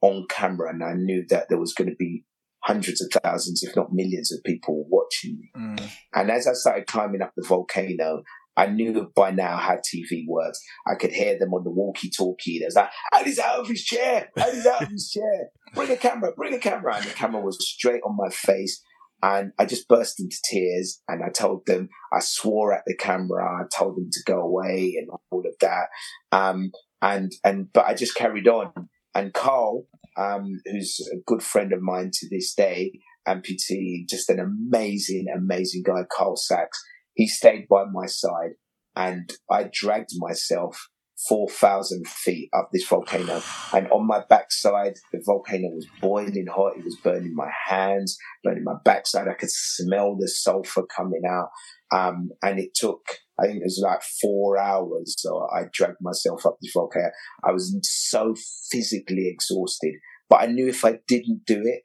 [0.00, 0.70] on camera.
[0.70, 2.24] And I knew that there was going to be
[2.64, 5.50] hundreds of thousands, if not millions of people watching me.
[5.56, 5.90] Mm.
[6.14, 8.22] And as I started climbing up the volcano,
[8.56, 10.60] I knew by now how TV works.
[10.86, 12.58] I could hear them on the walkie-talkie.
[12.58, 14.28] There's like, Ade's out of his chair.
[14.38, 15.48] Ade's out of his chair.
[15.74, 16.32] Bring a camera.
[16.36, 16.96] Bring a camera.
[16.96, 18.82] And the camera was straight on my face.
[19.22, 23.62] And I just burst into tears and I told them, I swore at the camera.
[23.62, 25.86] I told them to go away and all of that.
[26.32, 28.72] Um, and, and, but I just carried on.
[29.14, 32.92] And Carl, um, who's a good friend of mine to this day,
[33.28, 36.82] amputee, just an amazing, amazing guy, Carl Sachs.
[37.14, 38.52] He stayed by my side
[38.96, 40.88] and I dragged myself
[41.28, 43.42] 4,000 feet up this volcano.
[43.72, 46.76] And on my backside, the volcano was boiling hot.
[46.76, 49.28] It was burning my hands, burning my backside.
[49.28, 51.48] I could smell the sulfur coming out.
[51.92, 53.02] Um, and it took,
[53.38, 55.14] I think it was like four hours.
[55.18, 57.10] So I dragged myself up this volcano.
[57.44, 58.34] I was so
[58.70, 59.94] physically exhausted,
[60.28, 61.82] but I knew if I didn't do it,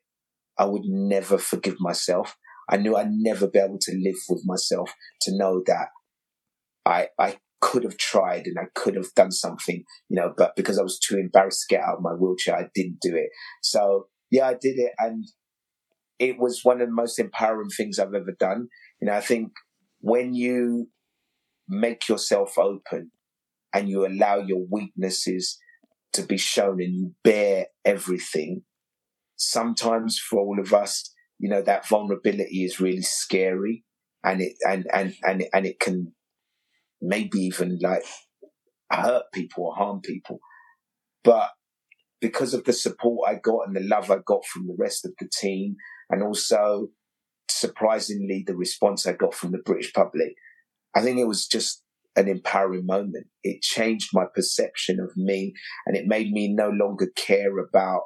[0.57, 2.35] I would never forgive myself.
[2.69, 5.89] I knew I'd never be able to live with myself to know that
[6.85, 10.77] I, I could have tried and I could have done something, you know, but because
[10.77, 13.29] I was too embarrassed to get out of my wheelchair, I didn't do it.
[13.61, 15.25] So yeah, I did it and
[16.19, 18.67] it was one of the most empowering things I've ever done.
[19.01, 19.51] You know, I think
[19.99, 20.89] when you
[21.67, 23.11] make yourself open
[23.73, 25.59] and you allow your weaknesses
[26.13, 28.63] to be shown and you bear everything,
[29.35, 33.83] sometimes for all of us, you know, that vulnerability is really scary
[34.23, 36.13] and it, and, and, and, and it can
[37.01, 38.03] maybe even like
[38.91, 40.39] hurt people or harm people.
[41.23, 41.49] But
[42.21, 45.13] because of the support I got and the love I got from the rest of
[45.19, 45.75] the team,
[46.09, 46.87] and also
[47.49, 50.33] surprisingly the response I got from the British public,
[50.95, 51.83] I think it was just
[52.15, 53.27] an empowering moment.
[53.43, 55.53] It changed my perception of me
[55.85, 58.01] and it made me no longer care about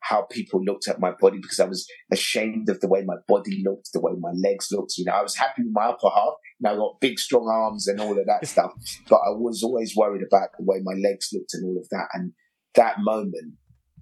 [0.00, 3.62] how people looked at my body because I was ashamed of the way my body
[3.64, 4.96] looked, the way my legs looked.
[4.96, 6.34] You know, I was happy with my upper half.
[6.58, 8.72] You know, I got big, strong arms and all of that stuff,
[9.08, 12.08] but I was always worried about the way my legs looked and all of that.
[12.14, 12.32] And
[12.74, 13.54] that moment,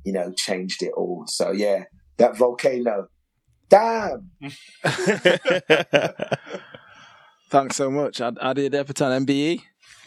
[0.05, 1.25] you know, changed it all.
[1.27, 1.85] So yeah,
[2.19, 3.09] that volcano.
[3.69, 4.31] Damn.
[7.51, 9.63] Thanks so much, Ad- Ade Adepitan, MBE.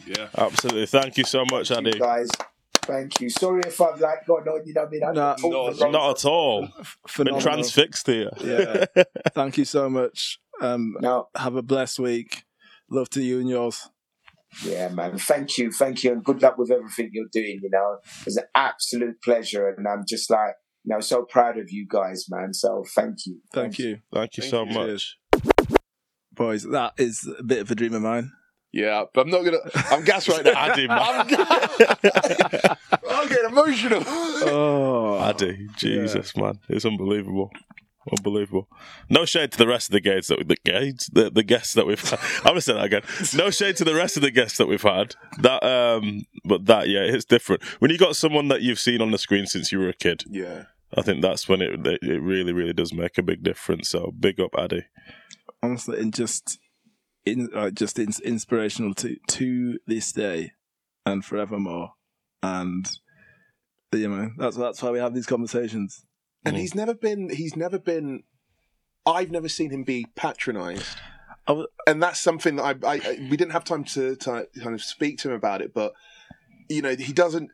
[0.06, 0.28] Yeah.
[0.36, 0.86] Absolutely.
[0.86, 1.98] Thank you so much, Thank you Ade.
[1.98, 2.28] guys.
[2.82, 3.28] Thank you.
[3.28, 5.02] Sorry if I've like gone on, you know what I mean?
[5.04, 6.68] I No, no, Not at all.
[7.16, 8.30] Been transfixed here.
[8.42, 8.86] Yeah.
[9.34, 10.38] Thank you so much.
[10.60, 12.44] Um, No, have a blessed week.
[12.90, 13.88] Love to you and yours.
[14.64, 15.18] Yeah, man.
[15.18, 15.70] Thank you.
[15.70, 16.12] Thank you.
[16.12, 17.60] And good luck with everything you're doing.
[17.62, 19.68] You know, it's an absolute pleasure.
[19.68, 20.54] And I'm just like,
[20.84, 22.54] you know, so proud of you guys, man.
[22.54, 23.40] So thank you.
[23.52, 23.98] Thank you.
[24.12, 24.72] Thank you Thank so you.
[24.72, 25.18] much.
[26.32, 28.32] Boys, that is a bit of a dream of mine.
[28.72, 29.58] Yeah, but I'm not gonna.
[29.90, 30.72] I'm gassed right now.
[30.72, 31.00] Ade, man.
[31.00, 31.26] I'm,
[33.10, 34.02] I'm getting emotional.
[34.06, 37.50] Oh, Ade, Jesus, man, it's unbelievable,
[38.16, 38.68] unbelievable.
[39.08, 41.86] No shade to the rest of the guests that the guests, the, the guests that
[41.86, 42.00] we've.
[42.00, 42.18] Had.
[42.38, 43.02] I'm gonna say that again.
[43.34, 45.14] No shade to the rest of the guests that we've had.
[45.38, 49.10] That, um, but that, yeah, it's different when you got someone that you've seen on
[49.10, 50.24] the screen since you were a kid.
[50.28, 50.64] Yeah.
[50.96, 53.90] I think that's when it it really, really does make a big difference.
[53.90, 54.86] So big up, Ade.
[55.62, 56.58] honestly, and just
[57.26, 60.52] in, uh, just in, inspirational to to this day
[61.04, 61.90] and forevermore.
[62.42, 62.88] And
[63.92, 66.04] you know, that's that's why we have these conversations.
[66.44, 66.60] And mm.
[66.60, 67.30] he's never been.
[67.30, 68.22] He's never been.
[69.06, 70.98] I've never seen him be patronised.
[71.46, 74.46] I w- and that's something that I, I, I we didn't have time to, to
[74.60, 75.94] kind of speak to him about it, but
[76.68, 77.50] you know he doesn't.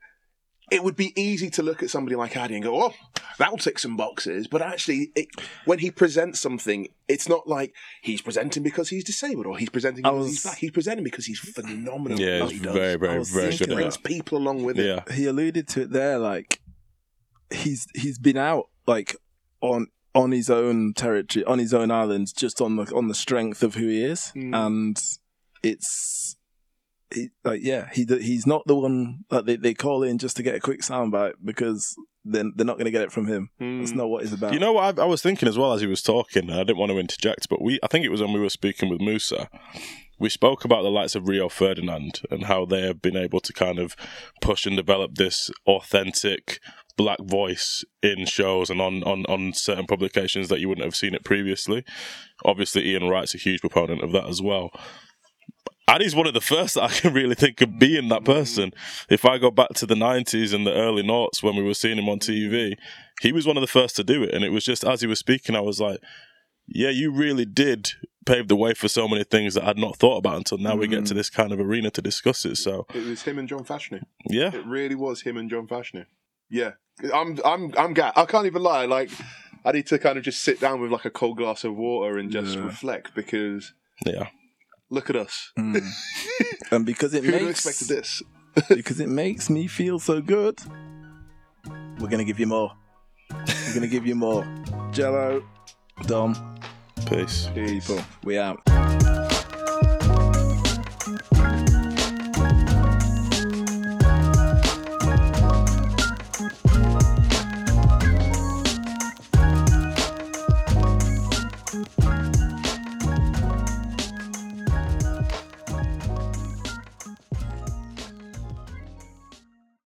[0.70, 2.93] It would be easy to look at somebody like Ade and go, "Oh,
[3.39, 5.28] that'll tick some boxes," but actually, it,
[5.64, 7.72] when he presents something, it's not like
[8.03, 10.59] he's presenting because he's disabled or he's presenting I because was- he's black.
[10.59, 12.18] He's presenting because he's phenomenal.
[12.18, 12.74] Yeah, he's he does.
[12.74, 14.87] very, very, very good brings people along with it.
[14.87, 16.61] Yeah, he alluded to it there, like
[17.53, 19.16] he's he's been out like
[19.61, 23.62] on on his own territory, on his own island, just on the on the strength
[23.62, 24.55] of who he is, Mm.
[24.66, 24.97] and
[25.62, 26.37] it's.
[27.12, 30.43] He, like yeah, he he's not the one that they, they call in just to
[30.43, 33.51] get a quick soundbite because then they're not going to get it from him.
[33.61, 34.53] That's not what he's about.
[34.53, 36.78] You know what I, I was thinking as well as he was talking, I didn't
[36.78, 39.49] want to interject, but we I think it was when we were speaking with Musa.
[40.18, 43.53] We spoke about the likes of Rio Ferdinand and how they have been able to
[43.53, 43.95] kind of
[44.41, 46.59] push and develop this authentic
[46.97, 51.14] black voice in shows and on, on, on certain publications that you wouldn't have seen
[51.14, 51.84] it previously.
[52.45, 54.70] Obviously, Ian Wright's a huge proponent of that as well.
[55.90, 58.72] Ade's one of the first that I can really think of being that person.
[59.09, 61.99] If I go back to the 90s and the early noughts when we were seeing
[61.99, 62.74] him on TV,
[63.20, 64.32] he was one of the first to do it.
[64.32, 66.01] And it was just as he was speaking, I was like,
[66.66, 67.90] yeah, you really did
[68.24, 70.88] pave the way for so many things that I'd not thought about until now we
[70.88, 71.16] get to mm.
[71.16, 72.57] this kind of arena to discuss it.
[72.57, 74.03] So, It was him and John Fashanu.
[74.26, 74.55] yeah.
[74.55, 76.07] It really was him and John Fashanu.
[76.49, 76.72] Yeah,
[77.12, 77.95] I'm, I'm, I'm.
[77.95, 78.84] Ga- I can't even lie.
[78.86, 79.11] Like,
[79.64, 82.18] I need to kind of just sit down with like a cold glass of water
[82.18, 83.72] and just reflect because
[84.07, 84.28] Yeah.
[84.90, 85.53] look at us.
[85.59, 85.82] Mm.
[86.70, 88.22] and because it Who would makes expected this?
[88.68, 90.61] because it makes me feel so good,
[91.99, 92.72] we're gonna give you more.
[93.32, 94.47] We're gonna give you more.
[94.92, 95.42] Jello,
[96.07, 96.57] Dom,
[97.07, 97.49] Peace.
[97.55, 97.90] Peace.
[98.22, 98.61] we out.